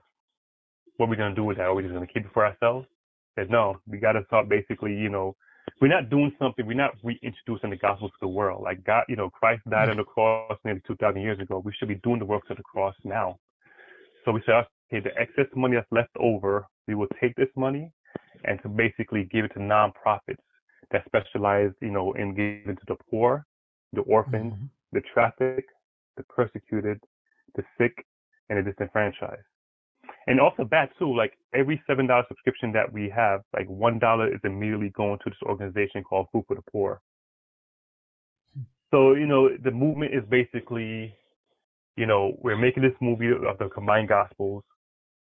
what 0.97 1.08
are 1.08 1.10
we 1.10 1.15
going 1.15 1.34
to 1.34 1.36
do 1.36 1.43
with 1.43 1.58
that? 1.58 1.63
Are 1.63 1.74
we 1.74 1.84
just 1.84 1.93
going 1.93 2.06
to 2.06 2.13
keep 2.13 2.26
it 2.26 2.32
for 2.34 2.45
ourselves? 2.45 2.88
said, 3.36 3.50
no, 3.50 3.78
we 3.88 3.97
got 3.97 4.13
to 4.13 4.24
start 4.26 4.50
basically, 4.50 4.93
you 4.93 5.10
know, 5.10 5.36
we're 5.80 5.88
not 5.88 6.10
doing 6.10 6.32
something, 6.38 6.65
we're 6.65 6.74
not 6.74 6.95
reintroducing 7.04 7.69
the 7.69 7.78
gospel 7.78 8.10
to 8.10 8.15
the 8.21 8.28
world. 8.28 8.63
Like 8.63 8.84
God, 8.84 9.04
you 9.08 9.15
know, 9.15 9.30
Christ 9.30 9.62
died 9.69 9.89
on 9.89 9.97
the 9.97 10.04
cross 10.04 10.58
nearly 10.63 10.82
2,000 10.86 11.21
years 11.21 11.39
ago. 11.39 11.62
We 11.63 11.74
should 11.78 11.88
be 11.88 11.95
doing 12.04 12.19
the 12.19 12.26
works 12.26 12.50
of 12.50 12.58
the 12.58 12.63
cross 12.63 12.95
now. 13.04 13.38
So 14.26 14.32
we 14.32 14.41
said, 14.45 14.65
okay, 14.93 15.00
the 15.00 15.17
excess 15.19 15.47
money 15.56 15.76
that's 15.76 15.91
left 15.91 16.12
over, 16.19 16.65
we 16.88 16.95
will 16.95 17.08
take 17.19 17.36
this 17.36 17.47
money 17.56 17.91
and 18.46 18.62
to 18.64 18.70
basically 18.70 19.28
give 19.32 19.46
it 19.46 19.54
to 19.54 19.60
nonprofits 19.60 20.44
that 20.92 21.04
specialize, 21.06 21.72
you 21.82 21.92
know, 21.92 22.14
in 22.14 22.34
giving 22.36 22.76
to 22.76 22.86
the 22.88 22.96
poor, 23.10 23.46
the 23.94 24.02
orphans, 24.02 24.54
mm-hmm. 24.54 24.66
the 24.94 25.02
trafficked, 25.14 25.70
the 26.18 26.24
persecuted, 26.24 27.00
the 27.56 27.64
sick, 27.78 28.06
and 28.50 28.60
the 28.60 28.72
disenfranchised. 28.72 29.42
And 30.28 30.40
also 30.40 30.68
that 30.72 30.90
too, 31.00 31.16
like 31.16 31.38
every 31.54 31.82
seven 31.88 32.08
dollar 32.08 32.26
subscription 32.28 32.72
that 32.74 32.92
we 32.92 33.10
have, 33.10 33.42
like 33.54 33.68
one 33.68 34.00
dollar 34.00 34.34
is 34.34 34.40
immediately 34.44 34.90
going 34.90 35.18
to 35.24 35.30
this 35.30 35.40
organization 35.44 36.04
called 36.04 36.28
Food 36.32 36.44
for 36.48 36.56
the 36.56 36.62
Poor. 36.72 37.02
So, 38.92 39.14
you 39.14 39.26
know, 39.26 39.50
the 39.64 39.72
movement 39.72 40.14
is 40.14 40.24
basically, 40.30 41.16
you 41.96 42.06
know, 42.06 42.38
we're 42.42 42.58
making 42.58 42.84
this 42.84 42.94
movie 43.00 43.32
of 43.32 43.58
the 43.58 43.70
combined 43.70 44.10
gospels, 44.10 44.64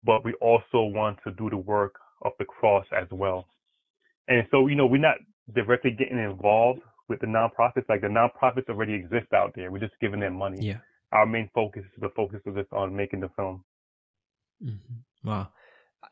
but 0.03 0.25
we 0.25 0.33
also 0.33 0.83
want 0.83 1.17
to 1.23 1.31
do 1.31 1.49
the 1.49 1.57
work 1.57 1.95
of 2.23 2.31
the 2.39 2.45
cross 2.45 2.85
as 2.95 3.07
well. 3.11 3.45
And 4.27 4.47
so, 4.51 4.67
you 4.67 4.75
know, 4.75 4.85
we're 4.85 5.01
not 5.01 5.17
directly 5.53 5.91
getting 5.91 6.17
involved 6.17 6.81
with 7.09 7.19
the 7.19 7.27
nonprofits. 7.27 7.87
Like 7.89 8.01
the 8.01 8.07
nonprofits 8.07 8.69
already 8.69 8.93
exist 8.93 9.33
out 9.33 9.53
there. 9.55 9.71
We're 9.71 9.79
just 9.79 9.93
giving 10.01 10.19
them 10.21 10.35
money. 10.35 10.65
Yeah. 10.65 10.77
Our 11.11 11.25
main 11.25 11.49
focus, 11.53 11.83
is 11.83 12.01
the 12.01 12.09
focus 12.15 12.39
is 12.45 12.55
just 12.55 12.71
on 12.73 12.95
making 12.95 13.19
the 13.19 13.29
film. 13.35 13.63
Mm-hmm. 14.63 15.29
Wow. 15.29 15.49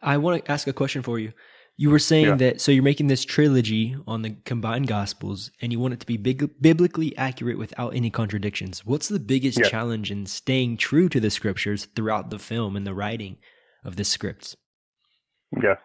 I 0.01 0.17
want 0.17 0.45
to 0.45 0.51
ask 0.51 0.67
a 0.67 0.73
question 0.73 1.01
for 1.01 1.19
you. 1.19 1.31
You 1.77 1.89
were 1.89 1.99
saying 1.99 2.25
Yeah. 2.25 2.35
that 2.35 2.61
so 2.61 2.71
you're 2.71 2.83
making 2.83 3.07
this 3.07 3.25
trilogy 3.25 3.95
on 4.05 4.21
the 4.21 4.35
combined 4.45 4.87
gospels 4.87 5.49
and 5.61 5.71
you 5.71 5.79
want 5.79 5.93
it 5.93 5.99
to 6.01 6.05
be 6.05 6.17
big, 6.17 6.61
biblically 6.61 7.17
accurate 7.17 7.57
without 7.57 7.95
any 7.95 8.09
contradictions. 8.09 8.85
What's 8.85 9.07
the 9.07 9.19
biggest 9.19 9.57
Yeah. 9.59 9.69
challenge 9.69 10.11
in 10.11 10.25
staying 10.27 10.77
true 10.77 11.09
to 11.09 11.19
the 11.19 11.31
scriptures 11.31 11.85
throughout 11.95 12.29
the 12.29 12.39
film 12.39 12.75
and 12.75 12.85
the 12.85 12.93
writing 12.93 13.37
of 13.83 13.95
the 13.95 14.03
scripts? 14.03 14.55
Yes. 15.61 15.77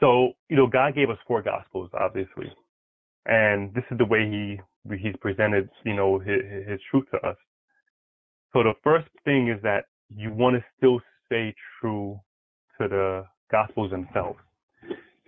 So, 0.00 0.32
you 0.48 0.56
know, 0.56 0.66
God 0.66 0.94
gave 0.94 1.10
us 1.10 1.18
four 1.26 1.42
gospels, 1.42 1.90
obviously. 1.94 2.52
And 3.26 3.72
this 3.74 3.84
is 3.90 3.98
the 3.98 4.04
way 4.06 4.28
he 4.28 4.60
he's 4.96 5.14
presented, 5.20 5.68
you 5.84 5.94
know, 5.94 6.18
his, 6.18 6.40
his 6.66 6.80
truth 6.90 7.04
to 7.12 7.18
us. 7.18 7.36
So 8.52 8.62
the 8.62 8.72
first 8.82 9.08
thing 9.24 9.48
is 9.48 9.60
that 9.62 9.84
you 10.16 10.32
want 10.32 10.56
to 10.56 10.64
still 10.76 11.00
stay 11.26 11.54
true 11.80 12.18
to 12.80 12.88
the 12.88 13.26
gospels 13.52 13.90
themselves. 13.90 14.38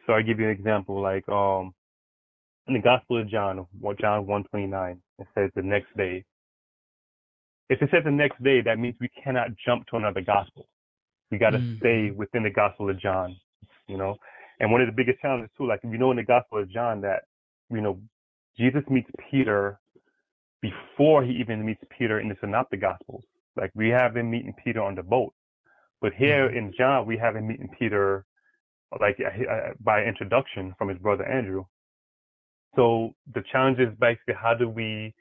So 0.06 0.14
I 0.14 0.22
give 0.22 0.40
you 0.40 0.46
an 0.46 0.52
example, 0.52 1.00
like 1.00 1.28
um 1.28 1.74
in 2.66 2.74
the 2.74 2.80
Gospel 2.80 3.20
of 3.20 3.28
John, 3.28 3.66
John 4.00 4.26
one 4.26 4.44
twenty 4.44 4.66
nine, 4.66 5.02
it 5.18 5.26
says 5.34 5.50
the 5.54 5.62
next 5.62 5.94
day. 5.96 6.24
If 7.68 7.82
it 7.82 7.90
says 7.90 8.04
the 8.04 8.10
next 8.10 8.42
day, 8.42 8.60
that 8.62 8.78
means 8.78 8.96
we 9.00 9.10
cannot 9.22 9.48
jump 9.64 9.86
to 9.88 9.96
another 9.96 10.20
gospel. 10.20 10.66
We 11.30 11.38
got 11.38 11.50
to 11.50 11.58
Mm. 11.58 11.78
stay 11.78 12.10
within 12.10 12.42
the 12.42 12.50
Gospel 12.50 12.90
of 12.90 12.98
John, 13.00 13.36
you 13.88 13.96
know. 13.96 14.16
And 14.62 14.72
one 14.72 14.82
of 14.82 14.88
the 14.88 14.94
biggest 14.94 15.20
challenges 15.22 15.50
too, 15.58 15.68
like 15.68 15.84
we 15.84 15.98
know 15.98 16.12
in 16.12 16.18
the 16.18 16.24
Gospel 16.24 16.60
of 16.60 16.70
John 16.72 17.02
that 17.02 17.24
you 17.70 17.82
know 17.82 18.00
Jesus 18.58 18.84
meets 18.90 19.10
Peter 19.30 19.80
before 20.62 21.24
he 21.24 21.32
even 21.34 21.64
meets 21.66 21.82
Peter 21.96 22.20
in 22.20 22.28
the 22.28 22.36
Synoptic 22.40 22.80
Gospels. 22.82 23.24
Like 23.56 23.72
we 23.74 23.90
have 23.90 24.16
him 24.16 24.30
meeting 24.30 24.54
Peter 24.64 24.82
on 24.82 24.96
the 24.96 25.04
boat, 25.04 25.34
but 26.00 26.14
here 26.14 26.50
Mhm. 26.50 26.56
in 26.56 26.74
John 26.78 27.06
we 27.06 27.18
have 27.18 27.36
him 27.36 27.48
meeting 27.48 27.68
Peter 27.78 28.26
like 29.00 29.18
uh, 29.20 29.50
uh, 29.50 29.74
by 29.80 30.04
introduction 30.04 30.74
from 30.78 30.88
his 30.90 30.98
brother 30.98 31.24
Andrew. 31.26 31.64
So 32.76 33.14
the 33.34 33.42
challenge 33.52 33.80
is 33.80 33.94
basically 34.00 34.34
how 34.34 34.54
do 34.54 34.68
we 34.68 35.14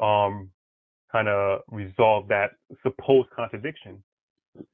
um 0.00 0.50
kind 1.12 1.28
of 1.28 1.62
resolve 1.68 2.28
that 2.28 2.52
supposed 2.82 3.30
contradiction? 3.30 4.02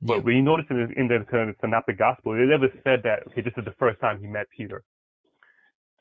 But 0.00 0.18
Yeah. 0.18 0.22
we 0.22 0.40
notice 0.40 0.66
in 0.70 0.76
the, 0.76 1.00
in 1.00 1.08
the, 1.08 1.54
Synoptic 1.60 1.98
Gospel, 1.98 2.34
it 2.34 2.46
never 2.46 2.68
said 2.84 3.02
that 3.04 3.26
okay, 3.28 3.40
this 3.40 3.54
is 3.56 3.64
the 3.64 3.74
first 3.78 4.00
time 4.00 4.20
he 4.20 4.26
met 4.26 4.46
Peter. 4.50 4.82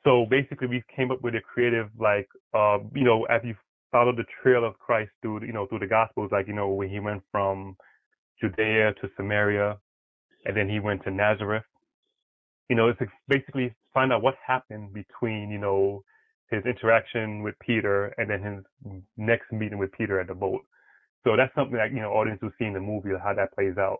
So 0.04 0.26
basically, 0.26 0.67
we 0.67 0.84
came 0.96 1.12
up 1.12 1.22
with 1.22 1.36
a 1.36 1.41
creative 1.41 1.89
like, 2.00 2.28
uh, 2.54 2.80
you 2.94 3.04
know, 3.04 3.26
as 3.26 3.41
you 3.44 3.56
follow 3.91 4.12
the 4.15 4.26
trail 4.41 4.65
of 4.65 4.78
Christ 4.80 5.12
through, 5.22 5.46
you 5.46 5.54
know, 5.54 5.67
through 5.67 5.80
the 5.80 5.88
Gospels, 5.88 6.32
like 6.32 6.48
you 6.48 6.54
know, 6.54 6.70
when 6.70 6.89
he 6.89 7.00
went 7.00 7.24
from 7.32 7.76
Judea 8.39 8.94
to 9.02 9.10
Samaria, 9.15 9.78
and 10.46 10.58
then 10.58 10.70
he 10.70 10.80
went 10.80 11.04
to 11.04 11.12
Nazareth. 11.12 11.63
You 12.70 12.76
know, 12.76 12.88
it's 12.88 13.00
basically 13.28 13.76
find 13.94 14.13
out 14.13 14.22
what 14.22 14.36
happened 14.46 14.94
between, 14.94 15.50
you 15.52 15.60
know, 15.60 16.04
his 16.50 16.63
interaction 16.65 17.44
with 17.44 17.56
Peter 17.60 18.13
and 18.17 18.30
then 18.30 18.41
his 18.44 19.02
next 19.17 19.52
meeting 19.52 19.78
with 19.78 19.91
Peter 19.94 20.20
at 20.20 20.28
the 20.28 20.36
boat. 20.36 20.62
So 21.23 21.36
that's 21.38 21.53
something 21.55 21.77
that, 21.77 21.91
you 21.91 22.01
know, 22.01 22.12
audience 22.12 22.41
will 22.41 22.51
see 22.57 22.65
in 22.65 22.73
the 22.73 22.79
movie, 22.79 23.10
how 23.21 23.34
that 23.34 23.53
plays 23.53 23.77
out. 23.77 23.99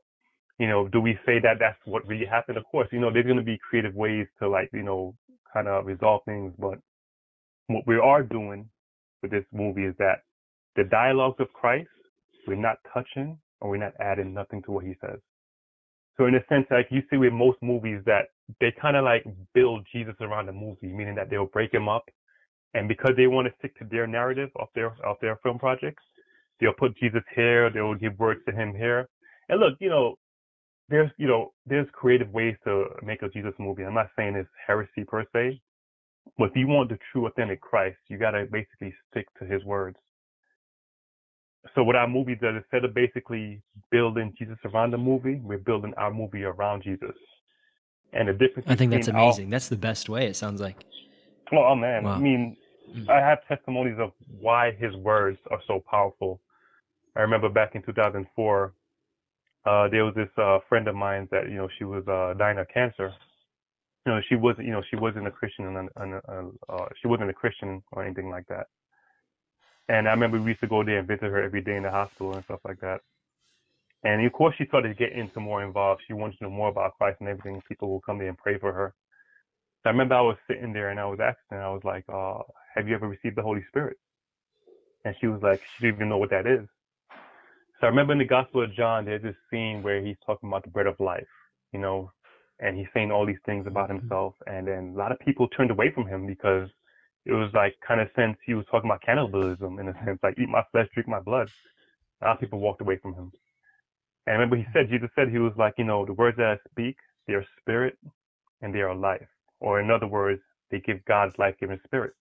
You 0.60 0.68
know, 0.68 0.88
do 0.88 1.00
we 1.02 1.18
say 1.26 1.40
that 1.40 1.58
that's 1.60 1.80
what 1.86 2.08
really 2.08 2.26
happened? 2.26 2.58
Of 2.58 2.66
course, 2.66 2.88
you 2.92 3.00
know, 3.00 3.12
there's 3.12 3.26
going 3.26 3.38
to 3.38 3.44
be 3.44 3.58
creative 3.58 3.96
ways 3.96 4.28
to 4.40 4.50
like, 4.50 4.70
you 4.74 4.84
know, 4.84 5.16
kind 5.54 5.68
of 5.68 5.86
resolve 5.86 6.22
things. 6.26 6.54
But 6.58 6.80
what 7.68 7.86
we 7.88 7.98
are 7.98 8.24
doing 8.24 8.70
with 9.22 9.32
this 9.32 9.46
movie 9.52 9.86
is 9.86 9.96
that 9.98 10.20
the 10.76 10.84
dialogues 10.86 11.40
of 11.40 11.52
Christ, 11.54 11.90
we're 12.48 12.56
not 12.56 12.78
touching 12.94 13.38
or 13.60 13.70
we're 13.70 13.78
not 13.78 13.94
adding 14.00 14.34
nothing 14.34 14.62
to 14.64 14.72
what 14.72 14.86
he 14.86 14.96
says. 15.02 15.20
So 16.18 16.26
in 16.26 16.36
a 16.36 16.46
sense, 16.50 16.66
like 16.70 16.88
you 16.92 17.02
see 17.10 17.18
with 17.18 17.34
most 17.34 17.58
movies 17.62 18.02
that 18.06 18.28
they 18.60 18.74
kind 18.80 18.98
of 18.98 19.04
like 19.06 19.26
build 19.54 19.86
Jesus 19.92 20.16
around 20.22 20.48
the 20.48 20.52
movie, 20.52 20.92
meaning 20.94 21.16
that 21.16 21.30
they'll 21.30 21.46
break 21.46 21.74
him 21.74 21.88
up. 21.88 22.04
And 22.74 22.88
because 22.88 23.14
they 23.18 23.28
want 23.28 23.48
to 23.48 23.54
stick 23.60 23.78
to 23.80 23.86
their 23.86 24.08
narrative 24.08 24.50
of 24.56 24.68
their 24.76 24.96
of 25.04 25.18
their 25.22 25.38
film 25.44 25.60
projects, 25.60 26.04
they'll 26.62 26.74
put 26.74 26.98
Jesus 26.98 27.24
here, 27.36 27.70
they'll 27.70 27.96
give 27.96 28.18
words 28.20 28.40
to 28.48 28.56
him 28.56 28.74
here. 28.74 29.10
And 29.50 29.60
look, 29.60 29.74
you 29.82 29.90
know, 29.90 30.16
there's 30.88 31.10
you 31.18 31.28
know, 31.28 31.52
there's 31.66 31.88
creative 31.92 32.30
ways 32.30 32.56
to 32.66 32.86
make 33.04 33.22
a 33.24 33.30
Jesus 33.30 33.54
movie. 33.60 33.84
I'm 33.84 33.94
not 33.94 34.10
saying 34.16 34.36
it's 34.36 34.50
heresy 34.66 35.04
per 35.06 35.26
se, 35.34 35.60
but 36.38 36.52
if 36.52 36.56
you 36.56 36.68
want 36.68 36.90
the 36.90 37.00
true 37.12 37.26
authentic 37.26 37.60
Christ, 37.60 37.98
you 38.08 38.18
gotta 38.18 38.46
basically 38.50 38.94
stick 39.10 39.28
to 39.40 39.46
his 39.46 39.64
words. 39.66 39.98
So 41.76 41.84
what 41.84 41.96
our 41.96 42.08
movie 42.08 42.36
does, 42.36 42.56
instead 42.56 42.86
of 42.86 42.94
basically 42.94 43.62
building 43.92 44.34
Jesus 44.38 44.58
around 44.66 44.92
the 44.92 44.98
movie, 44.98 45.40
we're 45.44 45.60
building 45.60 45.94
our 45.96 46.12
movie 46.12 46.44
around 46.44 46.84
Jesus. 46.84 47.16
And 48.14 48.28
the 48.28 48.34
difference 48.34 48.68
I 48.68 48.76
think 48.76 48.92
that's 48.92 49.08
amazing. 49.08 49.50
That's 49.50 49.70
the 49.70 49.78
best 49.78 50.10
way, 50.10 50.26
it 50.26 50.36
sounds 50.36 50.60
like. 50.60 50.84
Oh, 51.54 51.64
oh, 51.64 51.76
man, 51.76 52.04
Wow. 52.04 52.14
I 52.14 52.18
mean, 52.18 52.58
Mm. 52.96 53.10
I 53.10 53.20
have 53.20 53.40
testimonies 53.48 53.98
of 54.00 54.12
why 54.40 54.72
his 54.72 54.96
words 54.96 55.40
are 55.50 55.62
so 55.68 55.82
powerful. 55.90 56.42
I 57.16 57.22
remember 57.22 57.50
back 57.50 57.76
in 57.76 57.82
2004, 57.84 58.74
uh, 59.64 59.88
there 59.90 60.06
was 60.06 60.16
this 60.16 60.30
uh, 60.38 60.60
friend 60.68 60.88
of 60.88 60.96
mine 60.96 61.28
that 61.32 61.50
you 61.50 61.56
know 61.56 61.68
she 61.78 61.84
was 61.84 62.08
uh, 62.08 62.34
dying 62.38 62.58
of 62.58 62.68
cancer. 62.70 63.14
You 64.06 64.14
know, 64.14 64.22
she 64.28 64.36
wasn't, 64.36 64.66
you 64.66 64.74
know, 64.74 64.82
she 64.90 64.96
wasn't 64.96 65.28
a 65.28 65.32
Christian, 65.32 65.90
and 65.96 66.22
uh, 66.28 66.86
she 67.00 67.08
wasn't 67.08 67.30
a 67.30 67.34
Christian 67.34 67.84
or 67.92 68.04
anything 68.04 68.30
like 68.30 68.48
that. 68.48 68.68
And 69.90 70.08
I 70.08 70.12
remember 70.12 70.42
we 70.42 70.52
used 70.52 70.62
to 70.62 70.68
go 70.68 70.84
there 70.84 70.98
and 71.00 71.08
visit 71.08 71.24
her 71.24 71.44
every 71.44 71.62
day 71.62 71.76
in 71.76 71.84
the 71.84 71.92
hospital 71.92 72.34
and 72.34 72.44
stuff 72.46 72.62
like 72.66 72.80
that. 72.80 73.02
And 74.04 74.26
of 74.26 74.34
course, 74.34 74.56
she 74.58 74.66
started 74.66 74.88
to 74.90 74.96
get 74.96 75.12
into 75.12 75.40
more 75.40 75.64
involved. 75.64 76.02
She 76.08 76.14
wanted 76.14 76.38
to 76.38 76.46
know 76.46 76.50
more 76.50 76.70
about 76.70 76.98
Christ 76.98 77.18
and 77.20 77.30
everything. 77.30 77.62
People 77.68 77.90
will 77.90 78.02
come 78.02 78.18
there 78.18 78.30
and 78.30 78.38
pray 78.38 78.58
for 78.58 78.74
her. 78.74 78.96
So 79.84 79.90
I 79.90 79.92
remember 79.92 80.16
I 80.16 80.22
was 80.22 80.38
sitting 80.48 80.74
there 80.74 80.90
and 80.90 81.00
I 81.00 81.06
was 81.06 81.20
asking 81.20 81.58
I 81.58 81.70
was 81.70 81.82
like, 81.84 82.06
uh, 82.12 82.40
have 82.76 82.88
you 82.88 82.96
ever 82.96 83.08
received 83.08 83.36
the 83.36 83.42
Holy 83.42 83.64
Spirit? 83.68 83.98
And 85.06 85.16
she 85.20 85.28
was 85.28 85.42
like, 85.42 85.62
she 85.62 85.86
didn't 85.86 85.98
even 85.98 86.10
know 86.10 86.18
what 86.18 86.30
that 86.30 86.48
is. 86.48 86.68
So 87.82 87.88
I 87.88 87.90
remember 87.90 88.14
in 88.14 88.20
the 88.20 88.26
Gospel 88.26 88.64
of 88.64 88.72
John, 88.76 89.06
there's 89.06 89.24
this 89.24 89.36
scene 89.50 89.82
where 89.82 90.06
he's 90.06 90.16
talking 90.24 90.48
about 90.48 90.64
the 90.64 90.70
bread 90.70 90.86
of 90.86 91.00
life, 91.00 91.26
you 91.74 91.80
know, 91.80 92.12
and 92.60 92.78
he's 92.78 92.86
saying 92.94 93.12
all 93.12 93.26
these 93.26 93.42
things 93.44 93.66
about 93.66 93.90
mm-hmm. 93.90 94.02
himself. 94.02 94.36
And 94.46 94.68
then 94.68 94.94
a 94.96 95.00
lot 95.00 95.12
of 95.12 95.20
people 95.20 95.48
turned 95.48 95.72
away 95.72 95.92
from 95.92 96.06
him 96.06 96.28
because 96.28 96.70
it 97.26 97.32
was 97.32 97.50
like 97.56 97.76
kind 97.86 98.00
of 98.00 98.08
sense 98.16 98.38
he 98.46 98.54
was 98.54 98.68
talking 98.70 98.88
about 98.88 99.02
cannibalism 99.02 99.80
in 99.80 99.88
a 99.88 99.94
sense, 100.06 100.20
like 100.22 100.38
eat 100.38 100.48
my 100.48 100.62
flesh, 100.72 100.90
drink 100.94 101.10
my 101.10 101.20
blood. 101.20 101.50
A 102.22 102.26
lot 102.26 102.36
of 102.36 102.40
people 102.40 102.60
walked 102.60 102.82
away 102.82 102.98
from 103.02 103.16
him. 103.16 103.32
And 104.28 104.36
I 104.36 104.40
remember 104.40 104.58
he 104.58 104.68
said, 104.74 104.88
Jesus 104.92 105.10
said, 105.16 105.30
he 105.30 105.40
was 105.40 105.54
like, 105.58 105.74
you 105.80 105.84
know, 105.84 106.06
the 106.06 106.14
words 106.14 106.38
that 106.38 106.46
I 106.46 106.70
speak, 106.70 106.98
they 107.28 107.34
are 107.34 107.46
spirit 107.60 107.98
and 108.62 108.76
they 108.76 108.82
are 108.82 108.94
life. 108.94 109.28
Or 109.60 109.82
in 109.82 109.90
other 109.90 110.06
words, 110.06 110.44
they 110.70 110.82
give 110.82 111.04
God's 111.06 111.34
life-giving 111.40 111.80
spirit. 111.84 112.14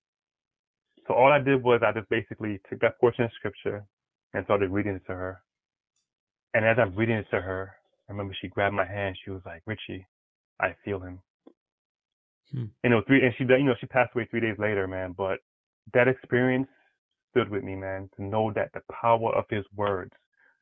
So 1.06 1.12
all 1.12 1.30
I 1.30 1.38
did 1.38 1.62
was 1.62 1.82
I 1.84 1.92
just 1.92 2.08
basically 2.08 2.60
took 2.70 2.80
that 2.80 2.98
portion 2.98 3.24
of 3.24 3.30
scripture 3.36 3.84
and 4.32 4.42
started 4.46 4.70
reading 4.70 4.94
it 4.94 5.02
to 5.06 5.12
her. 5.12 5.42
And 6.54 6.64
as 6.64 6.76
I'm 6.80 6.94
reading 6.96 7.16
it 7.16 7.26
to 7.30 7.40
her, 7.40 7.72
I 8.08 8.12
remember 8.12 8.34
she 8.40 8.48
grabbed 8.48 8.74
my 8.74 8.86
hand. 8.86 9.16
She 9.24 9.30
was 9.30 9.42
like, 9.46 9.62
Richie, 9.66 10.06
I 10.60 10.74
feel 10.84 11.00
him. 11.00 11.20
Hmm. 12.52 12.64
You 12.82 12.90
know, 12.90 13.02
three, 13.06 13.24
and 13.24 13.32
she, 13.38 13.44
you 13.44 13.64
know, 13.64 13.74
she 13.80 13.86
passed 13.86 14.10
away 14.14 14.26
three 14.30 14.40
days 14.40 14.56
later, 14.58 14.88
man. 14.88 15.14
But 15.16 15.38
that 15.94 16.08
experience 16.08 16.66
stood 17.30 17.48
with 17.48 17.62
me, 17.62 17.76
man, 17.76 18.10
to 18.16 18.24
know 18.24 18.52
that 18.54 18.72
the 18.74 18.80
power 19.00 19.32
of 19.34 19.44
his 19.48 19.64
words 19.76 20.12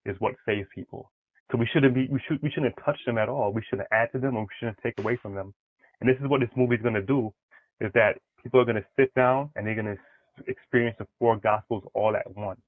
is 0.04 0.16
what 0.18 0.34
saves 0.46 0.68
people. 0.74 1.10
So 1.50 1.56
we 1.56 1.66
shouldn't 1.72 1.94
be, 1.94 2.06
we 2.10 2.20
should, 2.28 2.42
we 2.42 2.50
shouldn't 2.50 2.74
touch 2.84 2.98
them 3.06 3.16
at 3.16 3.30
all. 3.30 3.52
We 3.52 3.62
shouldn't 3.70 3.88
add 3.90 4.12
to 4.12 4.18
them, 4.18 4.36
or 4.36 4.42
we 4.42 4.48
shouldn't 4.58 4.78
take 4.82 4.98
away 4.98 5.16
from 5.16 5.34
them. 5.34 5.54
And 6.00 6.08
this 6.08 6.18
is 6.20 6.28
what 6.28 6.40
this 6.40 6.50
movie 6.54 6.76
is 6.76 6.82
going 6.82 6.94
to 6.94 7.02
do: 7.02 7.32
is 7.80 7.90
that 7.94 8.18
people 8.42 8.60
are 8.60 8.66
going 8.66 8.76
to 8.76 8.86
sit 8.96 9.12
down 9.14 9.50
and 9.56 9.66
they're 9.66 9.74
going 9.74 9.96
to 9.96 9.98
experience 10.46 10.96
the 10.98 11.06
four 11.18 11.36
gospels 11.38 11.84
all 11.94 12.14
at 12.14 12.36
once. 12.36 12.60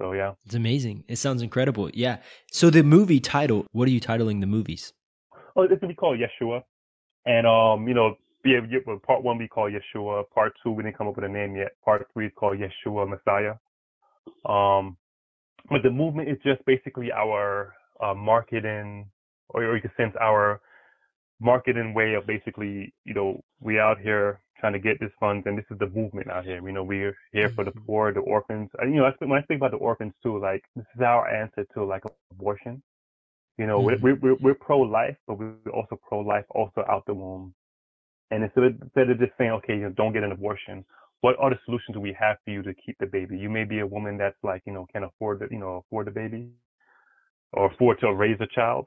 So 0.00 0.12
yeah. 0.12 0.32
It's 0.46 0.54
amazing. 0.54 1.04
It 1.08 1.16
sounds 1.16 1.42
incredible. 1.42 1.90
Yeah. 1.92 2.18
So 2.50 2.70
the 2.70 2.82
movie 2.82 3.20
title, 3.20 3.66
what 3.72 3.86
are 3.86 3.90
you 3.90 4.00
titling 4.00 4.40
the 4.40 4.46
movies? 4.46 4.94
Oh, 5.54 5.62
it's 5.62 5.78
gonna 5.80 5.88
be 5.88 5.94
called 5.94 6.18
Yeshua, 6.18 6.62
and 7.26 7.46
um, 7.46 7.86
you 7.86 7.92
know, 7.92 8.14
yeah, 8.44 8.60
part 9.06 9.22
one 9.22 9.36
we 9.36 9.46
call 9.46 9.70
Yeshua, 9.70 10.24
part 10.34 10.52
two 10.62 10.70
we 10.70 10.82
didn't 10.82 10.96
come 10.96 11.06
up 11.08 11.16
with 11.16 11.24
a 11.26 11.28
name 11.28 11.54
yet. 11.54 11.72
Part 11.84 12.06
three 12.14 12.26
is 12.26 12.32
called 12.34 12.56
Yeshua 12.58 13.06
Messiah. 13.08 13.54
Um, 14.46 14.96
but 15.68 15.82
the 15.82 15.90
movement 15.90 16.30
is 16.30 16.38
just 16.42 16.64
basically 16.64 17.12
our 17.12 17.74
uh, 18.02 18.14
marketing, 18.14 19.10
or, 19.50 19.64
or 19.64 19.76
you 19.76 19.82
can 19.82 19.92
sense 19.98 20.14
our 20.18 20.62
marketing 21.40 21.92
way 21.92 22.14
of 22.14 22.26
basically, 22.26 22.94
you 23.04 23.12
know, 23.12 23.42
we 23.60 23.78
out 23.78 24.00
here 24.00 24.40
trying 24.58 24.72
to 24.74 24.78
get 24.78 25.00
this 25.00 25.12
funds, 25.18 25.46
and 25.46 25.56
this 25.56 25.64
is 25.70 25.78
the 25.78 25.88
movement 25.88 26.30
out 26.30 26.44
here. 26.44 26.60
You 26.66 26.72
know, 26.72 26.84
we're 26.84 27.16
here 27.32 27.50
for 27.50 27.64
the 27.64 27.72
Mhm. 27.72 27.86
poor, 27.86 28.12
the 28.12 28.20
orphans. 28.20 28.70
And, 28.78 28.92
you 28.94 29.00
know, 29.00 29.06
I 29.06 29.12
speak, 29.14 29.28
when 29.28 29.38
I 29.38 29.42
speak 29.42 29.56
about 29.58 29.70
the 29.70 29.78
orphans 29.78 30.14
too, 30.22 30.38
like 30.38 30.62
this 30.76 30.86
is 30.94 31.00
our 31.00 31.28
answer 31.28 31.64
to 31.74 31.84
like 31.84 32.04
abortion. 32.30 32.82
You 33.58 33.66
know, 33.66 33.80
Mhm. 33.80 34.00
we're, 34.02 34.14
we're 34.16 34.34
we're 34.36 34.54
pro-life, 34.54 35.16
but 35.26 35.38
we're 35.38 35.54
also 35.72 35.96
pro-life 35.96 36.46
also 36.50 36.84
out 36.88 37.04
the 37.06 37.14
womb. 37.14 37.54
And 38.30 38.44
instead 38.44 38.64
of, 38.64 38.82
instead 38.82 39.10
of 39.10 39.18
just 39.18 39.36
saying, 39.36 39.50
okay, 39.52 39.74
you 39.74 39.82
know, 39.82 39.90
don't 39.90 40.12
get 40.12 40.22
an 40.22 40.32
abortion, 40.32 40.84
what 41.20 41.36
other 41.36 41.58
solutions 41.64 41.94
do 41.94 42.00
we 42.00 42.12
have 42.14 42.38
for 42.44 42.50
you 42.50 42.62
to 42.62 42.72
keep 42.74 42.96
the 42.98 43.06
baby? 43.06 43.36
You 43.38 43.50
may 43.50 43.64
be 43.64 43.80
a 43.80 43.86
woman 43.86 44.16
that's 44.16 44.42
like, 44.42 44.62
you 44.66 44.72
know, 44.72 44.86
can 44.92 45.04
afford 45.04 45.40
the, 45.40 45.48
you 45.50 45.58
know, 45.58 45.76
afford 45.76 46.06
the 46.06 46.12
baby 46.12 46.52
or 47.52 47.66
afford 47.66 47.98
to 48.00 48.12
raise 48.14 48.40
a 48.40 48.46
child. 48.46 48.86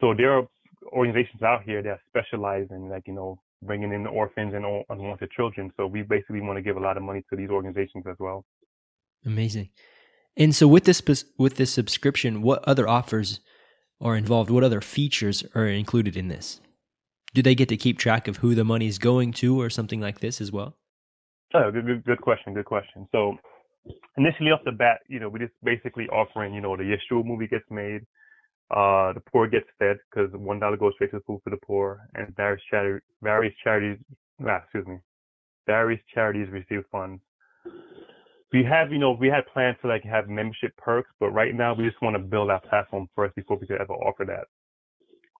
So 0.00 0.14
there 0.14 0.32
are 0.32 0.48
organizations 0.92 1.42
out 1.42 1.62
here 1.64 1.82
that 1.82 2.00
specialize 2.08 2.68
in 2.70 2.88
like, 2.88 3.06
you 3.06 3.14
know, 3.14 3.38
bringing 3.62 3.92
in 3.92 4.02
the 4.02 4.10
orphans 4.10 4.54
and 4.54 4.64
unwanted 4.90 5.30
children. 5.30 5.72
So 5.76 5.86
we 5.86 6.02
basically 6.02 6.40
want 6.40 6.56
to 6.56 6.62
give 6.62 6.76
a 6.76 6.80
lot 6.80 6.96
of 6.96 7.02
money 7.02 7.24
to 7.30 7.36
these 7.36 7.50
organizations 7.50 8.04
as 8.08 8.16
well. 8.18 8.44
Amazing. 9.24 9.70
And 10.36 10.54
so 10.54 10.66
with 10.66 10.84
this 10.84 11.02
with 11.38 11.56
this 11.56 11.72
subscription, 11.72 12.42
what 12.42 12.64
other 12.66 12.88
offers 12.88 13.40
are 14.00 14.16
involved? 14.16 14.50
What 14.50 14.64
other 14.64 14.80
features 14.80 15.44
are 15.54 15.66
included 15.66 16.16
in 16.16 16.28
this? 16.28 16.60
Do 17.34 17.42
they 17.42 17.54
get 17.54 17.68
to 17.68 17.76
keep 17.76 17.98
track 17.98 18.28
of 18.28 18.38
who 18.38 18.54
the 18.54 18.64
money 18.64 18.86
is 18.86 18.98
going 18.98 19.32
to 19.34 19.60
or 19.60 19.70
something 19.70 20.00
like 20.00 20.20
this 20.20 20.40
as 20.40 20.50
well? 20.52 20.76
Oh, 21.54 21.70
good, 21.70 21.86
good, 21.86 22.04
good 22.04 22.20
question. 22.20 22.54
Good 22.54 22.64
question. 22.64 23.06
So 23.12 23.36
initially 24.16 24.50
off 24.50 24.60
the 24.64 24.72
bat, 24.72 25.00
you 25.08 25.20
know, 25.20 25.28
we 25.28 25.38
just 25.38 25.52
basically 25.62 26.08
offering, 26.08 26.54
you 26.54 26.60
know, 26.60 26.76
the 26.76 26.82
Yeshua 26.82 27.24
movie 27.24 27.46
gets 27.46 27.64
made, 27.70 28.02
uh, 28.70 29.12
the 29.12 29.20
poor 29.20 29.46
gets 29.46 29.66
fed 29.78 29.98
because 30.10 30.32
one 30.32 30.58
dollar 30.58 30.76
goes 30.76 30.94
straight 30.94 31.10
to 31.10 31.18
the 31.18 31.24
food 31.24 31.40
for 31.44 31.50
the 31.50 31.58
poor, 31.58 32.00
and 32.14 32.34
various 32.36 32.62
charity, 32.70 33.04
various 33.22 33.54
charities, 33.62 33.98
ah, 34.46 34.60
excuse 34.62 34.86
me, 34.86 34.98
various 35.66 36.00
charities 36.14 36.48
receive 36.50 36.84
funds. 36.90 37.22
We 38.52 38.64
have, 38.64 38.92
you 38.92 38.98
know, 38.98 39.12
we 39.12 39.28
had 39.28 39.46
plans 39.46 39.76
to 39.82 39.88
like 39.88 40.04
have 40.04 40.28
membership 40.28 40.76
perks, 40.76 41.10
but 41.18 41.30
right 41.30 41.54
now 41.54 41.74
we 41.74 41.84
just 41.84 42.00
want 42.02 42.16
to 42.16 42.22
build 42.22 42.50
our 42.50 42.60
platform 42.60 43.08
first 43.16 43.34
before 43.34 43.56
we 43.56 43.66
could 43.66 43.80
ever 43.80 43.94
offer 43.94 44.24
that. 44.26 44.46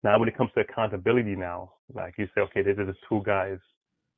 Now, 0.03 0.19
when 0.19 0.29
it 0.29 0.37
comes 0.37 0.51
to 0.55 0.61
accountability, 0.61 1.37
now, 1.37 1.75
like 1.95 2.15
you 2.19 2.27
say, 2.35 2.41
okay, 2.43 2.63
these 2.63 2.79
are 2.79 2.87
the 2.87 2.97
two 3.09 3.23
guys, 3.25 3.59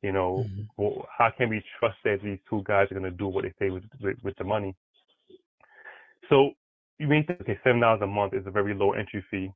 you 0.02 0.12
know, 0.12 0.46
Mhm. 0.48 0.66
well, 0.76 1.06
how 1.16 1.30
can 1.30 1.50
we 1.50 1.62
trust 1.78 1.98
that 2.04 2.22
these 2.22 2.38
two 2.48 2.62
guys 2.64 2.90
are 2.90 2.94
going 2.94 3.10
to 3.10 3.10
do 3.10 3.28
what 3.28 3.42
they 3.42 3.52
say 3.58 3.70
with, 3.70 3.84
with, 4.00 4.16
with 4.22 4.36
the 4.36 4.44
money? 4.44 4.74
So 6.30 6.54
you 6.98 7.06
may 7.08 7.22
think, 7.22 7.40
okay, 7.40 7.58
seven 7.64 7.80
dollars 7.80 8.00
a 8.02 8.06
month 8.06 8.34
is 8.34 8.46
a 8.46 8.50
very 8.50 8.74
low 8.74 8.92
entry 8.92 9.24
fee. 9.30 9.52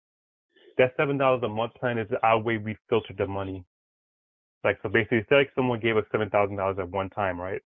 That 0.78 0.92
seven 0.96 1.18
dollars 1.18 1.42
a 1.44 1.48
month 1.48 1.74
plan 1.74 1.98
is 1.98 2.08
our 2.22 2.38
way 2.38 2.58
we 2.58 2.76
filter 2.88 3.14
the 3.16 3.26
money. 3.26 3.64
Like 4.64 4.78
so, 4.82 4.88
basically, 4.88 5.24
say 5.28 5.36
like 5.36 5.50
someone 5.54 5.80
gave 5.80 5.96
us 5.96 6.04
seven 6.10 6.30
thousand 6.30 6.56
dollars 6.56 6.78
at 6.78 6.88
one 6.90 7.10
time, 7.10 7.40
right? 7.40 7.62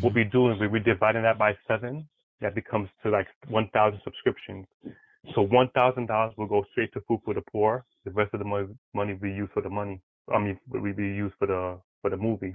What 0.00 0.12
Mhm. 0.12 0.14
we 0.14 0.24
do 0.24 0.50
is 0.50 0.58
we 0.60 0.68
we 0.68 0.80
dividing 0.80 1.22
that 1.22 1.38
by 1.38 1.56
seven. 1.66 2.08
That 2.40 2.54
becomes 2.54 2.88
to 3.02 3.10
like 3.10 3.28
one 3.48 3.68
thousand 3.70 4.00
subscriptions. 4.04 4.66
So 5.34 5.42
one 5.42 5.68
thousand 5.70 6.06
dollars 6.06 6.36
will 6.36 6.46
go 6.46 6.64
straight 6.70 6.92
to 6.92 7.00
food 7.02 7.20
for 7.24 7.34
the 7.34 7.42
poor. 7.52 7.84
The 8.04 8.10
rest 8.12 8.32
of 8.34 8.40
the 8.40 8.44
money 8.44 8.68
money 8.94 9.14
we 9.14 9.32
use 9.32 9.50
for 9.52 9.62
the 9.62 9.70
money. 9.70 10.00
I 10.32 10.38
mean, 10.38 10.58
we 10.68 10.92
be 10.92 11.04
used 11.06 11.34
for 11.38 11.46
the 11.46 11.80
for 12.02 12.10
the 12.10 12.16
movie. 12.16 12.54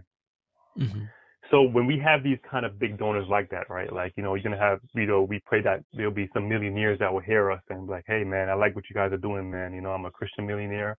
Mhm. 0.77 1.09
So 1.51 1.61
when 1.61 1.85
we 1.85 1.99
have 1.99 2.23
these 2.23 2.39
kind 2.49 2.65
of 2.65 2.79
big 2.79 2.97
donors 2.97 3.27
like 3.29 3.49
that, 3.49 3.69
right? 3.69 3.91
Like, 3.91 4.13
you 4.15 4.23
know, 4.23 4.33
you're 4.35 4.43
gonna 4.43 4.57
have, 4.57 4.79
you 4.93 5.05
know, 5.05 5.23
we 5.23 5.39
pray 5.45 5.61
that 5.61 5.83
there'll 5.93 6.11
be 6.11 6.29
some 6.33 6.47
millionaires 6.47 6.99
that 6.99 7.11
will 7.13 7.19
hear 7.21 7.51
us 7.51 7.61
and 7.69 7.85
be 7.87 7.91
like, 7.91 8.05
hey 8.07 8.23
man, 8.23 8.49
I 8.49 8.53
like 8.53 8.75
what 8.75 8.85
you 8.89 8.93
guys 8.95 9.11
are 9.11 9.17
doing, 9.17 9.51
man. 9.51 9.73
You 9.73 9.81
know, 9.81 9.91
I'm 9.91 10.05
a 10.05 10.11
Christian 10.11 10.47
millionaire. 10.47 10.97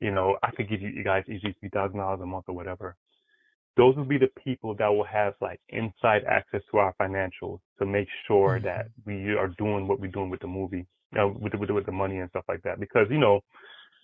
You 0.00 0.10
know, 0.10 0.36
I 0.42 0.50
could 0.52 0.68
give 0.68 0.80
you, 0.82 0.88
you 0.90 1.02
guys 1.04 1.24
easily 1.28 1.54
three 1.58 1.70
thousand 1.70 1.98
dollars 1.98 2.20
a 2.22 2.26
month 2.26 2.44
or 2.48 2.54
whatever. 2.54 2.96
Those 3.76 3.96
will 3.96 4.04
be 4.04 4.18
the 4.18 4.30
people 4.44 4.74
that 4.76 4.88
will 4.88 5.04
have 5.04 5.34
like 5.40 5.60
inside 5.70 6.24
access 6.24 6.62
to 6.70 6.78
our 6.78 6.94
financials 7.00 7.60
to 7.78 7.86
make 7.86 8.08
sure 8.26 8.58
Mhm. 8.58 8.64
that 8.64 8.86
we 9.06 9.34
are 9.34 9.48
doing 9.58 9.88
what 9.88 10.00
we're 10.00 10.10
doing 10.10 10.30
with 10.30 10.40
the 10.40 10.48
movie, 10.48 10.86
you 11.12 11.18
know, 11.18 11.28
with 11.28 11.52
the, 11.52 11.58
with 11.58 11.68
the, 11.68 11.74
with 11.74 11.86
the 11.86 11.92
money 11.92 12.18
and 12.18 12.28
stuff 12.30 12.44
like 12.48 12.62
that. 12.62 12.78
Because 12.80 13.06
you 13.10 13.18
know, 13.18 13.40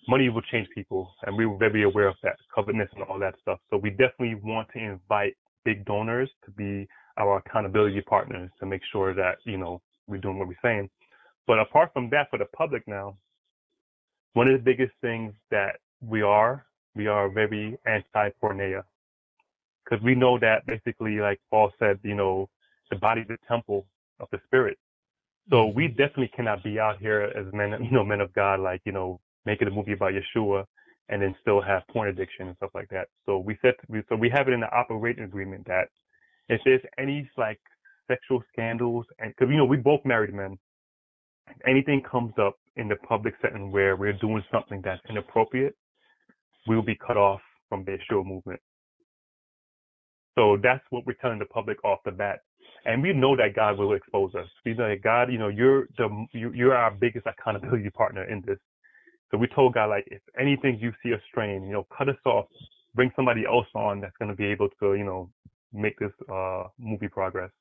money 0.07 0.29
will 0.29 0.41
change 0.43 0.67
people, 0.73 1.13
and 1.25 1.37
we 1.37 1.45
were 1.45 1.57
very 1.57 1.83
aware 1.83 2.07
of 2.07 2.15
that, 2.23 2.37
covetousness 2.53 2.89
and 2.95 3.03
all 3.03 3.19
that 3.19 3.35
stuff. 3.39 3.59
So 3.69 3.77
we 3.77 3.89
definitely 3.91 4.35
want 4.35 4.69
to 4.73 4.79
invite 4.79 5.35
big 5.65 5.83
donors 5.85 6.29
to 6.45 6.51
be 6.51 6.87
our 7.17 7.37
accountability 7.37 8.01
partners 8.01 8.49
to 8.59 8.65
make 8.65 8.81
sure 8.91 9.13
that 9.13 9.37
you 9.43 9.57
know 9.57 9.81
we're 10.07 10.21
doing 10.21 10.39
what 10.39 10.47
we're 10.47 10.55
saying. 10.61 10.89
But 11.47 11.59
apart 11.59 11.91
from 11.93 12.09
that, 12.11 12.29
for 12.29 12.39
the 12.39 12.45
public 12.55 12.83
now, 12.87 13.17
one 14.33 14.47
of 14.47 14.53
the 14.53 14.63
biggest 14.63 14.93
things 15.01 15.33
that 15.51 15.77
we 16.01 16.21
are, 16.21 16.65
we 16.95 17.07
are 17.07 17.29
very 17.29 17.77
anti-porneia, 17.85 18.83
because 19.83 20.03
we 20.03 20.15
know 20.15 20.39
that 20.39 20.65
basically, 20.65 21.17
like 21.17 21.39
Paul 21.51 21.71
said, 21.79 21.99
you 22.03 22.15
know, 22.15 22.49
the 22.89 22.95
body 22.97 23.21
is 23.21 23.27
the 23.27 23.37
temple 23.47 23.85
of 24.19 24.27
the 24.31 24.39
spirit. 24.45 24.77
So 25.49 25.67
we 25.67 25.87
mm-hmm. 25.87 25.97
definitely 25.97 26.31
cannot 26.35 26.63
be 26.63 26.79
out 26.79 26.97
here 26.99 27.31
as 27.35 27.51
men, 27.53 27.83
you 27.83 27.91
know, 27.91 28.03
men 28.03 28.21
of 28.21 28.33
God, 28.33 28.59
like 28.59 28.81
you 28.85 28.91
know, 28.91 29.19
making 29.45 29.67
a 29.67 29.71
movie 29.71 29.93
about 29.93 30.13
Yeshua 30.13 30.65
and 31.09 31.21
then 31.21 31.35
still 31.41 31.61
have 31.61 31.83
porn 31.91 32.09
addiction 32.09 32.47
and 32.47 32.57
stuff 32.57 32.71
like 32.73 32.89
that. 32.89 33.07
So 33.25 33.37
we 33.39 33.57
said, 33.61 33.75
so 34.09 34.15
we 34.15 34.29
have 34.29 34.47
it 34.47 34.53
in 34.53 34.61
the 34.61 34.71
operating 34.75 35.23
agreement 35.23 35.65
that 35.67 35.89
if 36.49 36.61
there's 36.65 36.81
any 36.97 37.29
like 37.37 37.59
sexual 38.07 38.43
scandals, 38.51 39.05
and 39.19 39.33
because 39.35 39.51
you 39.51 39.57
know 39.57 39.65
we 39.65 39.77
both 39.77 40.01
married 40.05 40.33
men, 40.33 40.57
if 41.49 41.57
anything 41.67 42.01
comes 42.09 42.33
up 42.39 42.57
in 42.75 42.87
the 42.87 42.95
public 42.97 43.35
setting 43.41 43.71
where 43.71 43.95
we're 43.95 44.13
doing 44.13 44.43
something 44.51 44.81
that's 44.83 45.01
inappropriate, 45.09 45.75
we 46.67 46.75
will 46.75 46.83
be 46.83 46.95
cut 46.95 47.17
off 47.17 47.41
from 47.69 47.83
the 47.85 47.97
show 48.09 48.23
movement. 48.23 48.59
So 50.35 50.57
that's 50.61 50.83
what 50.89 51.05
we're 51.05 51.13
telling 51.21 51.39
the 51.39 51.45
public 51.45 51.83
off 51.83 51.99
the 52.05 52.11
bat. 52.11 52.39
And 52.85 53.01
we 53.01 53.13
know 53.13 53.35
that 53.35 53.55
God 53.55 53.77
will 53.77 53.93
expose 53.93 54.35
us. 54.35 54.47
We 54.65 54.73
know 54.73 54.89
that 54.89 55.01
God, 55.01 55.31
you 55.31 55.37
know, 55.37 55.47
you're 55.47 55.87
the 55.97 56.27
you- 56.33 56.53
you're 56.53 56.75
our 56.75 56.91
biggest 56.91 57.25
accountability 57.25 57.89
partner 57.91 58.23
in 58.25 58.41
this. 58.41 58.59
So 59.31 59.37
we 59.37 59.47
told 59.47 59.73
God, 59.73 59.89
like, 59.89 60.07
if 60.07 60.21
anything 60.39 60.79
you 60.79 60.93
see 61.03 61.11
a 61.11 61.21
strain, 61.29 61.63
you 61.63 61.73
know, 61.73 61.87
cut 61.95 62.09
us 62.09 62.15
off, 62.25 62.45
bring 62.93 63.11
somebody 63.15 63.45
else 63.45 63.67
on 63.75 63.99
that's 64.01 64.15
going 64.17 64.29
to 64.29 64.35
be 64.35 64.45
able 64.45 64.69
to, 64.79 64.95
you 64.95 65.03
know, 65.03 65.29
make 65.73 65.97
this 65.99 66.11
uh, 66.31 66.63
movie 66.79 67.07
progress. 67.07 67.51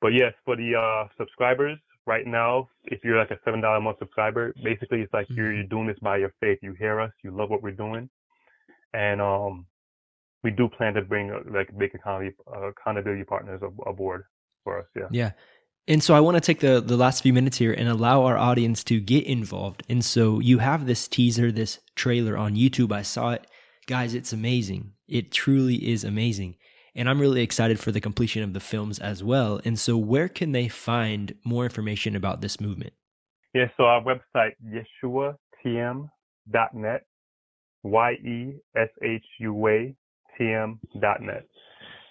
But 0.00 0.08
yes, 0.08 0.32
for 0.44 0.56
the 0.56 0.74
uh, 0.76 1.08
subscribers 1.16 1.78
right 2.06 2.26
now, 2.26 2.68
if 2.84 3.04
you're 3.04 3.18
like 3.18 3.30
a 3.30 3.38
seven 3.44 3.60
dollar 3.60 3.76
a 3.76 3.80
month 3.80 3.98
subscriber, 3.98 4.54
basically 4.62 5.00
it's 5.00 5.12
like 5.12 5.26
you're 5.28 5.52
you're 5.52 5.64
doing 5.64 5.86
this 5.86 5.98
by 6.00 6.18
your 6.18 6.32
faith. 6.40 6.58
You 6.62 6.72
hear 6.74 7.00
us, 7.00 7.10
you 7.22 7.30
love 7.30 7.50
what 7.50 7.62
we're 7.62 7.72
doing, 7.72 8.08
and 8.94 9.20
um, 9.20 9.66
we 10.42 10.50
do 10.50 10.68
plan 10.68 10.94
to 10.94 11.02
bring 11.02 11.30
uh, 11.30 11.40
like 11.50 11.76
big 11.76 11.94
accountability 11.94 12.36
uh, 12.52 12.68
accountability 12.68 13.24
partners 13.24 13.60
ab- 13.62 13.80
aboard 13.86 14.24
for 14.64 14.78
us. 14.78 14.86
Yeah. 14.96 15.08
Yeah. 15.10 15.30
And 15.88 16.02
so 16.04 16.14
I 16.14 16.20
want 16.20 16.36
to 16.36 16.40
take 16.42 16.60
the, 16.60 16.82
the 16.82 16.98
last 16.98 17.22
few 17.22 17.32
minutes 17.32 17.56
here 17.56 17.72
and 17.72 17.88
allow 17.88 18.24
our 18.24 18.36
audience 18.36 18.84
to 18.84 19.00
get 19.00 19.24
involved. 19.24 19.82
And 19.88 20.04
so 20.04 20.38
you 20.38 20.58
have 20.58 20.84
this 20.84 21.08
teaser, 21.08 21.50
this 21.50 21.78
trailer 21.96 22.36
on 22.36 22.54
YouTube. 22.54 22.92
I 22.92 23.00
saw 23.00 23.30
it. 23.30 23.46
Guys, 23.86 24.12
it's 24.12 24.34
amazing. 24.34 24.92
It 25.08 25.32
truly 25.32 25.76
is 25.90 26.04
amazing. 26.04 26.56
And 26.94 27.08
I'm 27.08 27.18
really 27.18 27.40
excited 27.40 27.80
for 27.80 27.90
the 27.90 28.02
completion 28.02 28.42
of 28.42 28.52
the 28.52 28.60
films 28.60 28.98
as 28.98 29.24
well. 29.24 29.62
And 29.64 29.78
so 29.78 29.96
where 29.96 30.28
can 30.28 30.52
they 30.52 30.68
find 30.68 31.34
more 31.42 31.64
information 31.64 32.14
about 32.14 32.42
this 32.42 32.60
movement? 32.60 32.92
Yeah, 33.54 33.68
so 33.78 33.84
our 33.84 34.02
website, 34.02 34.56
yeshuatm.net, 35.64 37.06
Y-E-S-H-U-A-T-M.net. 37.82 38.58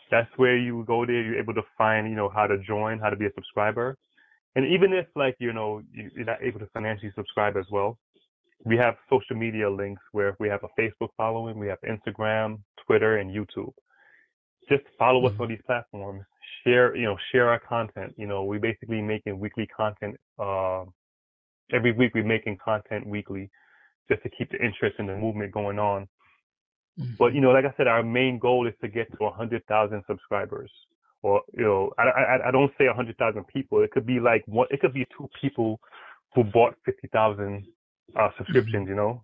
That's 0.10 0.30
where 0.38 0.58
you 0.58 0.84
go 0.86 1.06
there, 1.06 1.22
you're 1.22 1.40
able 1.40 1.54
to 1.54 1.64
find, 1.78 2.10
you 2.10 2.16
know, 2.16 2.30
how 2.30 2.48
to 2.48 2.58
join, 2.60 3.00
how 3.00 3.10
to 3.10 3.16
be 3.16 3.26
a 3.26 3.32
subscriber. 3.36 3.98
And 4.56 4.66
even 4.66 4.94
if 4.94 5.08
like, 5.16 5.36
you 5.40 5.54
know, 5.54 5.82
you- 5.92 6.12
you're 6.16 6.26
not 6.26 6.42
able 6.42 6.60
to 6.60 6.68
financially 6.68 7.12
subscribe 7.16 7.58
as 7.58 7.70
well, 7.70 7.98
we 8.64 8.78
have 8.78 8.98
social 9.10 9.36
media 9.36 9.70
links 9.70 10.02
where 10.12 10.36
we 10.40 10.50
have 10.50 10.64
a 10.64 10.82
Facebook 10.82 11.10
following, 11.18 11.60
we 11.60 11.68
have 11.68 11.80
Instagram, 11.82 12.60
Twitter, 12.86 13.18
and 13.18 13.30
YouTube. 13.32 13.74
Just 14.70 14.84
follow 14.98 15.26
us 15.28 15.34
Mhm. 15.34 15.42
on 15.42 15.48
these 15.50 15.62
platforms. 15.66 16.24
Share, 16.64 16.96
you 16.96 17.04
know, 17.04 17.18
share 17.32 17.50
our 17.50 17.60
content. 17.60 18.14
You 18.18 18.28
know, 18.28 18.44
we're 18.44 18.60
basically 18.60 19.02
making 19.02 19.40
weekly 19.40 19.68
content, 19.68 20.18
uh, 20.40 20.86
every 21.72 21.92
week 21.92 22.14
we're 22.14 22.24
making 22.24 22.58
content 22.58 23.06
weekly 23.06 23.50
just 24.10 24.24
to 24.24 24.30
keep 24.30 24.50
the 24.52 24.64
interest 24.64 25.00
in 25.00 25.06
the 25.06 25.16
movement 25.16 25.52
going 25.52 25.80
on. 25.80 26.08
But 27.20 27.34
you 27.36 27.42
know, 27.42 27.52
like 27.52 27.66
I 27.66 27.74
said, 27.78 27.88
our 27.88 28.04
main 28.04 28.40
goal 28.40 28.68
is 28.68 28.74
to 28.82 28.90
get 28.90 29.08
to 29.20 29.26
a 29.26 29.32
hundred 29.32 29.66
thousand 29.68 30.04
subscribers. 30.08 30.72
Or 31.24 31.42
you 31.54 31.64
know, 31.64 31.92
I, 32.00 32.04
I 32.04 32.50
I 32.50 32.52
don't 32.52 32.72
say 32.78 32.88
a 32.88 32.94
hundred 32.94 33.18
thousand 33.18 33.48
people. 33.48 33.82
It 33.84 33.92
could 33.92 34.06
be 34.08 34.20
like 34.20 34.44
one. 34.48 34.68
It 34.72 34.82
could 34.82 34.94
be 34.94 35.08
two 35.18 35.30
people 35.42 35.80
who 36.36 36.44
bought 36.46 36.76
fifty 36.86 37.10
thousand 37.10 37.66
uh, 38.20 38.30
subscriptions. 38.38 38.88
You 38.90 38.96
know, 38.96 39.24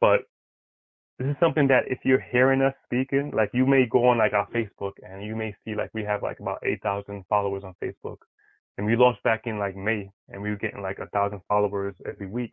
but 0.00 0.22
this 1.18 1.28
is 1.28 1.36
something 1.40 1.68
that 1.68 1.84
if 1.88 2.00
you're 2.04 2.24
hearing 2.32 2.62
us 2.62 2.74
speaking, 2.86 3.32
like 3.34 3.50
you 3.54 3.66
may 3.66 3.86
go 3.86 4.06
on 4.08 4.18
like 4.18 4.34
our 4.34 4.48
Facebook 4.50 4.92
and 5.02 5.24
you 5.24 5.36
may 5.36 5.54
see 5.64 5.74
like 5.76 5.90
we 5.94 6.04
have 6.04 6.22
like 6.22 6.40
about 6.40 6.60
eight 6.64 6.82
thousand 6.82 7.24
followers 7.28 7.64
on 7.64 7.74
Facebook. 7.82 8.18
and 8.78 8.86
we 8.86 8.96
launched 8.96 9.22
back 9.24 9.42
in 9.46 9.58
like 9.58 9.76
May, 9.76 10.10
and 10.30 10.42
we 10.42 10.50
were 10.50 10.56
getting 10.56 10.82
like 10.82 11.00
a 11.00 11.08
thousand 11.08 11.40
followers 11.48 11.94
every 12.06 12.28
week. 12.28 12.52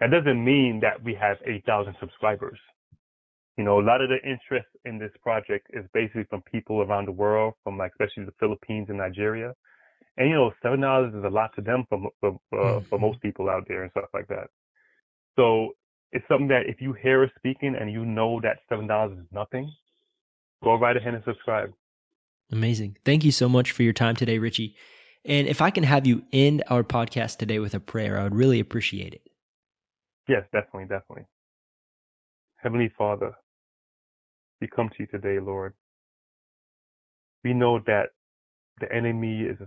That 0.00 0.10
doesn't 0.10 0.44
mean 0.44 0.80
that 0.82 1.02
we 1.04 1.14
have 1.14 1.38
8,000 1.46 1.96
subscribers. 2.00 2.58
You 3.58 3.64
know, 3.64 3.80
a 3.80 3.82
lot 3.82 4.00
of 4.00 4.08
the 4.08 4.22
interest 4.22 4.68
in 4.84 5.00
this 5.00 5.10
project 5.20 5.66
is 5.70 5.84
basically 5.92 6.24
from 6.30 6.42
people 6.42 6.80
around 6.80 7.08
the 7.08 7.12
world, 7.12 7.54
from 7.64 7.76
like 7.76 7.90
especially 7.90 8.24
the 8.24 8.32
Philippines 8.38 8.86
and 8.88 8.98
Nigeria. 8.98 9.52
And 10.16 10.28
you 10.28 10.36
know, 10.36 10.52
seven 10.62 10.80
dollars 10.80 11.12
is 11.12 11.24
a 11.24 11.28
lot 11.28 11.50
to 11.56 11.60
them 11.60 11.84
for 11.88 12.08
for, 12.20 12.38
uh, 12.56 12.80
for 12.88 13.00
most 13.00 13.20
people 13.20 13.50
out 13.50 13.64
there 13.66 13.82
and 13.82 13.90
stuff 13.90 14.10
like 14.14 14.28
that. 14.28 14.46
So 15.34 15.72
it's 16.12 16.24
something 16.28 16.46
that 16.48 16.66
if 16.66 16.80
you 16.80 16.92
hear 16.92 17.24
us 17.24 17.30
speaking 17.36 17.74
and 17.78 17.90
you 17.90 18.04
know 18.04 18.40
that 18.42 18.58
seven 18.68 18.86
dollars 18.86 19.18
is 19.18 19.26
nothing, 19.32 19.72
go 20.62 20.74
right 20.78 20.96
ahead 20.96 21.14
and 21.14 21.24
subscribe. 21.24 21.72
Amazing. 22.52 22.96
Thank 23.04 23.24
you 23.24 23.32
so 23.32 23.48
much 23.48 23.72
for 23.72 23.82
your 23.82 23.92
time 23.92 24.14
today, 24.14 24.38
Richie. 24.38 24.76
And 25.24 25.48
if 25.48 25.60
I 25.60 25.70
can 25.70 25.82
have 25.82 26.06
you 26.06 26.22
end 26.32 26.62
our 26.68 26.84
podcast 26.84 27.38
today 27.38 27.58
with 27.58 27.74
a 27.74 27.80
prayer, 27.80 28.20
I 28.20 28.22
would 28.22 28.36
really 28.36 28.60
appreciate 28.60 29.14
it. 29.14 29.22
Yes, 30.28 30.44
definitely, 30.52 30.84
definitely. 30.84 31.24
Heavenly 32.56 32.92
Father, 32.96 33.34
we 34.60 34.68
come 34.68 34.88
to 34.88 34.94
you 35.00 35.06
today, 35.06 35.38
Lord. 35.40 35.74
We 37.44 37.54
know 37.54 37.80
that 37.86 38.10
the 38.80 38.92
enemy 38.92 39.42
is 39.42 39.58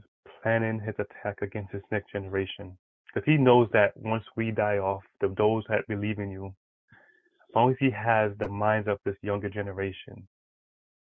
planning 0.41 0.79
his 0.79 0.95
attack 0.95 1.41
against 1.41 1.73
his 1.73 1.83
next 1.91 2.11
generation. 2.11 2.77
Because 3.13 3.25
he 3.25 3.37
knows 3.37 3.67
that 3.73 3.95
once 3.97 4.23
we 4.35 4.51
die 4.51 4.77
off, 4.77 5.03
the, 5.19 5.33
those 5.37 5.63
that 5.69 5.87
believe 5.87 6.19
in 6.19 6.31
you, 6.31 6.47
as 6.47 7.55
long 7.55 7.71
as 7.71 7.77
he 7.79 7.89
has 7.91 8.31
the 8.39 8.47
minds 8.47 8.87
of 8.87 8.97
this 9.05 9.15
younger 9.21 9.49
generation, 9.49 10.27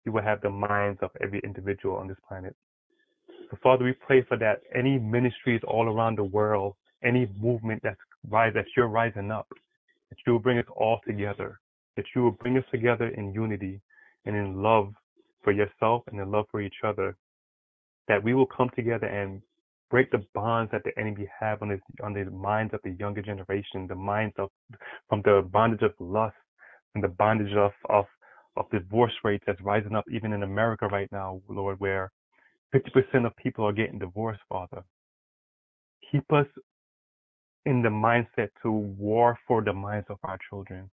he 0.04 0.10
will 0.10 0.22
have 0.22 0.40
the 0.40 0.50
minds 0.50 1.00
of 1.02 1.10
every 1.20 1.40
individual 1.42 1.96
on 1.96 2.06
this 2.06 2.16
planet. 2.28 2.54
So 3.50 3.58
Father, 3.62 3.84
we 3.84 3.92
pray 3.92 4.22
for 4.22 4.36
that 4.38 4.60
any 4.74 4.98
ministries 4.98 5.60
all 5.66 5.88
around 5.88 6.18
the 6.18 6.24
world, 6.24 6.74
any 7.02 7.28
movement 7.40 7.80
that's 7.82 7.98
rise 8.28 8.54
that 8.54 8.66
you're 8.76 8.88
rising 8.88 9.30
up, 9.30 9.48
that 10.10 10.18
you 10.26 10.32
will 10.32 10.40
bring 10.40 10.58
us 10.58 10.64
all 10.76 11.00
together, 11.06 11.58
that 11.96 12.04
you 12.14 12.22
will 12.22 12.32
bring 12.32 12.56
us 12.58 12.64
together 12.70 13.08
in 13.08 13.32
unity 13.32 13.80
and 14.24 14.36
in 14.36 14.62
love 14.62 14.92
for 15.42 15.52
yourself 15.52 16.02
and 16.08 16.20
in 16.20 16.30
love 16.30 16.46
for 16.50 16.60
each 16.60 16.82
other, 16.84 17.16
that 18.08 18.22
we 18.22 18.34
will 18.34 18.46
come 18.46 18.70
together 18.76 19.06
and 19.06 19.42
break 19.90 20.10
the 20.10 20.24
bonds 20.34 20.70
that 20.72 20.82
the 20.84 20.98
enemy 20.98 21.28
have 21.40 21.62
on 21.62 21.70
his 21.70 21.80
on 22.02 22.12
the 22.12 22.24
minds 22.30 22.74
of 22.74 22.80
the 22.84 22.90
younger 22.98 23.22
generation, 23.22 23.86
the 23.88 23.94
minds 23.94 24.34
of 24.38 24.50
from 25.08 25.22
the 25.24 25.48
bondage 25.52 25.82
of 25.82 25.92
lust 26.00 26.36
and 26.94 27.04
the 27.04 27.08
bondage 27.08 27.54
of 27.54 27.72
of 27.88 28.04
of 28.56 28.68
divorce 28.70 29.12
rates 29.22 29.44
that's 29.46 29.60
rising 29.60 29.94
up 29.94 30.04
even 30.10 30.32
in 30.32 30.42
America 30.42 30.86
right 30.88 31.10
now, 31.12 31.40
Lord, 31.48 31.78
where 31.78 32.10
50% 32.74 33.26
of 33.26 33.36
people 33.36 33.66
are 33.66 33.72
getting 33.72 33.98
divorced, 33.98 34.40
Father. 34.48 34.82
Keep 36.10 36.32
us 36.32 36.46
in 37.66 37.82
the 37.82 37.88
mindset 37.88 38.48
to 38.62 38.70
war 38.70 39.38
for 39.46 39.62
the 39.62 39.72
minds 39.72 40.06
of 40.08 40.18
our 40.24 40.38
children. 40.48 40.90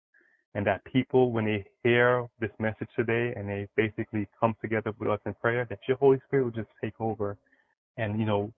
And 0.59 0.67
that 0.67 0.83
people, 0.83 1.31
when 1.31 1.45
they 1.45 1.63
hear 1.85 2.27
this 2.41 2.49
message 2.59 2.89
today 2.93 3.31
and 3.37 3.47
they 3.47 3.65
basically 3.77 4.27
come 4.37 4.57
together 4.61 4.91
with 4.99 5.07
us 5.07 5.21
in 5.25 5.33
prayer, 5.35 5.65
that 5.69 5.79
your 5.87 5.95
Holy 5.95 6.19
Spirit 6.27 6.43
will 6.43 6.51
just 6.51 6.67
take 6.83 6.99
over 6.99 7.37
and, 7.95 8.19
you 8.19 8.25
know, 8.25 8.51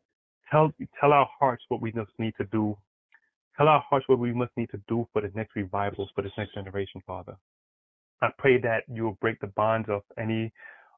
tell 0.50 0.74
tell 1.00 1.14
our 1.14 1.30
hearts 1.40 1.64
what 1.68 1.80
we 1.80 1.92
must 1.92 2.10
need 2.18 2.34
to 2.40 2.46
do. 2.46 2.76
Tell 3.56 3.68
our 3.68 3.84
hearts 3.88 4.10
what 4.10 4.18
we 4.18 4.34
must 4.34 4.50
need 4.58 4.72
to 4.72 4.82
do 4.88 5.08
for 5.14 5.22
the 5.22 5.32
next 5.36 5.56
revivals, 5.56 6.10
for 6.16 6.24
this 6.24 6.32
next 6.40 6.56
generation, 6.56 7.04
Father. 7.06 7.38
I 8.24 8.30
pray 8.36 8.60
that 8.62 8.86
you 8.92 9.04
will 9.04 9.20
break 9.22 9.40
the 9.40 9.54
bonds 9.56 9.88
of 9.88 10.02
any 10.18 10.52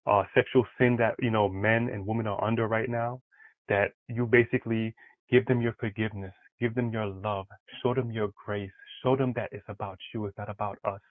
uh, 0.08 0.24
sexual 0.34 0.66
sin 0.78 0.96
that 1.00 1.16
you 1.20 1.32
know 1.32 1.50
men 1.50 1.90
and 1.90 2.08
women 2.08 2.28
are 2.28 2.42
under 2.42 2.70
right 2.70 2.90
now. 2.90 3.22
That 3.68 3.92
you 4.08 4.26
basically 4.26 4.96
give 5.30 5.46
them 5.48 5.60
your 5.60 5.76
forgiveness, 5.82 6.34
give 6.62 6.76
them 6.76 6.94
your 6.94 7.08
love, 7.08 7.48
show 7.82 7.94
them 7.94 8.10
your 8.10 8.30
grace, 8.46 8.72
show 9.04 9.16
them 9.16 9.34
that 9.36 9.50
it's 9.52 9.66
about 9.68 9.98
you, 10.14 10.26
it's 10.26 10.38
not 10.38 10.50
about 10.50 10.78
us. 10.86 11.02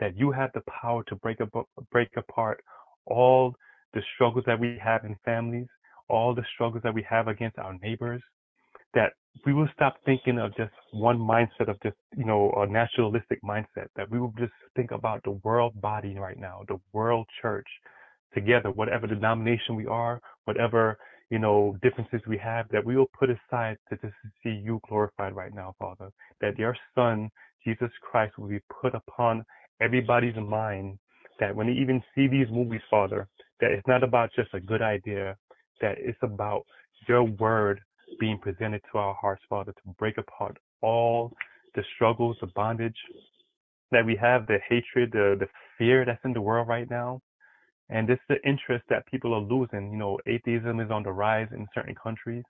That 0.00 0.16
you 0.16 0.32
have 0.32 0.50
the 0.54 0.62
power 0.80 1.04
to 1.04 1.16
break 1.16 1.40
up, 1.40 1.50
break 1.92 2.08
apart 2.16 2.62
all 3.06 3.54
the 3.94 4.02
struggles 4.14 4.44
that 4.46 4.58
we 4.58 4.78
have 4.82 5.04
in 5.04 5.16
families, 5.24 5.66
all 6.08 6.34
the 6.34 6.44
struggles 6.54 6.82
that 6.84 6.94
we 6.94 7.04
have 7.08 7.28
against 7.28 7.58
our 7.58 7.76
neighbors. 7.82 8.22
That 8.94 9.12
we 9.44 9.52
will 9.52 9.68
stop 9.74 9.96
thinking 10.04 10.38
of 10.38 10.56
just 10.56 10.72
one 10.92 11.18
mindset 11.18 11.68
of 11.68 11.80
just 11.82 11.96
you 12.16 12.24
know 12.24 12.52
a 12.56 12.66
naturalistic 12.66 13.40
mindset. 13.42 13.88
That 13.96 14.10
we 14.10 14.18
will 14.18 14.32
just 14.38 14.52
think 14.76 14.90
about 14.92 15.22
the 15.24 15.32
world 15.44 15.80
body 15.80 16.16
right 16.18 16.38
now, 16.38 16.62
the 16.68 16.80
world 16.92 17.26
church, 17.42 17.66
together, 18.34 18.70
whatever 18.70 19.06
denomination 19.06 19.74
we 19.74 19.86
are, 19.86 20.20
whatever, 20.44 20.98
you 21.30 21.38
know, 21.38 21.76
differences 21.82 22.20
we 22.26 22.38
have, 22.38 22.68
that 22.70 22.84
we 22.84 22.96
will 22.96 23.10
put 23.18 23.28
aside 23.30 23.76
to 23.90 23.96
just 23.96 24.14
see 24.42 24.50
you 24.50 24.80
glorified 24.88 25.34
right 25.34 25.54
now, 25.54 25.74
Father. 25.78 26.10
That 26.40 26.58
your 26.58 26.76
Son, 26.94 27.30
Jesus 27.66 27.90
Christ, 28.00 28.38
will 28.38 28.48
be 28.48 28.60
put 28.80 28.94
upon 28.94 29.44
everybody's 29.80 30.36
mind. 30.36 30.98
That 31.38 31.54
when 31.54 31.66
they 31.66 31.74
even 31.74 32.02
see 32.14 32.26
these 32.26 32.46
movies, 32.50 32.80
Father, 32.90 33.28
that 33.60 33.70
it's 33.70 33.86
not 33.86 34.02
about 34.02 34.30
just 34.34 34.54
a 34.54 34.60
good 34.60 34.82
idea, 34.82 35.36
that 35.80 35.96
it's 35.98 36.18
about 36.22 36.64
your 37.06 37.24
word 37.24 37.80
being 38.18 38.38
presented 38.38 38.80
to 38.90 38.98
our 38.98 39.14
hearts, 39.14 39.42
Father, 39.48 39.72
to 39.72 39.94
break 39.98 40.18
apart 40.18 40.56
all 40.82 41.32
the 41.74 41.82
struggles, 41.94 42.36
the 42.40 42.48
bondage 42.48 42.96
that 43.92 44.04
we 44.04 44.16
have, 44.16 44.46
the 44.46 44.58
hatred, 44.68 45.10
the, 45.12 45.36
the 45.38 45.46
fear 45.76 46.04
that's 46.04 46.20
in 46.24 46.32
the 46.32 46.40
world 46.40 46.68
right 46.68 46.88
now 46.90 47.20
and 47.90 48.08
this 48.08 48.16
is 48.16 48.36
the 48.36 48.48
interest 48.48 48.84
that 48.88 49.06
people 49.06 49.34
are 49.34 49.40
losing. 49.40 49.92
You 49.92 49.98
know, 49.98 50.18
atheism 50.26 50.80
is 50.80 50.90
on 50.90 51.02
the 51.02 51.12
rise 51.12 51.48
in 51.52 51.66
certain 51.74 51.94
countries. 51.94 52.44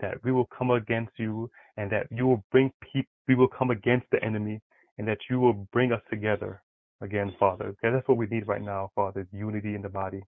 That 0.00 0.22
we 0.24 0.32
will 0.32 0.48
come 0.56 0.70
against 0.70 1.12
you, 1.18 1.50
and 1.76 1.90
that 1.92 2.06
you 2.10 2.26
will 2.26 2.44
bring 2.50 2.72
people. 2.92 3.10
We 3.28 3.36
will 3.36 3.48
come 3.48 3.70
against 3.70 4.06
the 4.12 4.22
enemy, 4.22 4.60
and 4.98 5.08
that 5.08 5.18
you 5.30 5.40
will 5.40 5.66
bring 5.72 5.92
us 5.92 6.02
together 6.10 6.62
again, 7.00 7.34
Father. 7.38 7.74
That's 7.82 8.06
what 8.08 8.18
we 8.18 8.26
need 8.26 8.46
right 8.46 8.62
now, 8.62 8.90
Father. 8.94 9.26
Unity 9.32 9.74
in 9.74 9.82
the 9.82 9.88
body. 9.88 10.22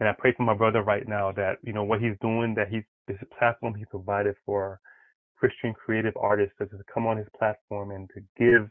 And 0.00 0.08
I 0.08 0.12
pray 0.16 0.32
for 0.36 0.44
my 0.44 0.54
brother 0.54 0.82
right 0.82 1.08
now 1.08 1.32
that 1.32 1.56
you 1.62 1.72
know 1.72 1.84
what 1.84 2.00
he's 2.00 2.16
doing. 2.20 2.54
That 2.54 2.68
he's 2.68 2.84
this 3.06 3.18
platform 3.38 3.74
he 3.74 3.84
provided 3.86 4.36
for 4.46 4.78
Christian 5.36 5.72
creative 5.72 6.16
artists 6.16 6.54
to 6.58 6.68
come 6.92 7.06
on 7.06 7.16
his 7.16 7.26
platform 7.38 7.90
and 7.90 8.08
to 8.14 8.20
give 8.38 8.70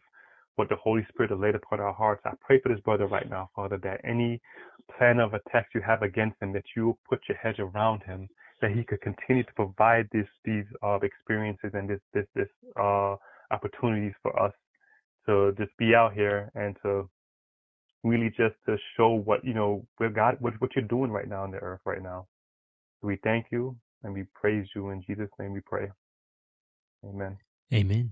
what 0.57 0.69
the 0.69 0.75
Holy 0.75 1.05
Spirit 1.09 1.31
has 1.31 1.39
laid 1.39 1.55
upon 1.55 1.79
our 1.79 1.93
hearts. 1.93 2.21
I 2.25 2.31
pray 2.41 2.59
for 2.59 2.69
this 2.69 2.81
brother 2.81 3.07
right 3.07 3.29
now, 3.29 3.49
Father, 3.55 3.77
that 3.83 4.01
any 4.03 4.41
plan 4.97 5.19
of 5.19 5.33
attack 5.33 5.69
you 5.73 5.81
have 5.81 6.01
against 6.01 6.41
him, 6.41 6.51
that 6.53 6.63
you 6.75 6.87
will 6.87 6.99
put 7.07 7.21
your 7.29 7.37
hedge 7.37 7.59
around 7.59 8.01
him, 8.03 8.27
that 8.61 8.71
he 8.71 8.83
could 8.83 9.01
continue 9.01 9.43
to 9.43 9.53
provide 9.53 10.07
this, 10.11 10.27
these 10.43 10.65
uh, 10.83 10.97
experiences 11.03 11.71
and 11.73 11.89
this 11.89 11.99
this 12.13 12.25
this 12.35 12.49
uh, 12.79 13.15
opportunities 13.51 14.13
for 14.23 14.37
us 14.41 14.53
to 15.27 15.53
just 15.57 15.71
be 15.77 15.93
out 15.93 16.13
here 16.13 16.51
and 16.55 16.75
to 16.83 17.07
really 18.03 18.29
just 18.29 18.55
to 18.65 18.77
show 18.95 19.09
what 19.09 19.45
you 19.45 19.53
know 19.53 19.85
where 19.97 20.09
God 20.09 20.37
what 20.39 20.53
what 20.59 20.71
you're 20.75 20.85
doing 20.85 21.11
right 21.11 21.27
now 21.27 21.43
on 21.43 21.51
the 21.51 21.57
earth 21.57 21.81
right 21.85 22.01
now. 22.01 22.27
we 23.03 23.17
thank 23.23 23.47
you 23.51 23.75
and 24.03 24.13
we 24.13 24.25
praise 24.33 24.67
you 24.75 24.89
in 24.89 25.03
Jesus' 25.05 25.29
name. 25.39 25.53
We 25.53 25.61
pray. 25.61 25.91
Amen. 27.05 27.37
Amen. 27.73 28.11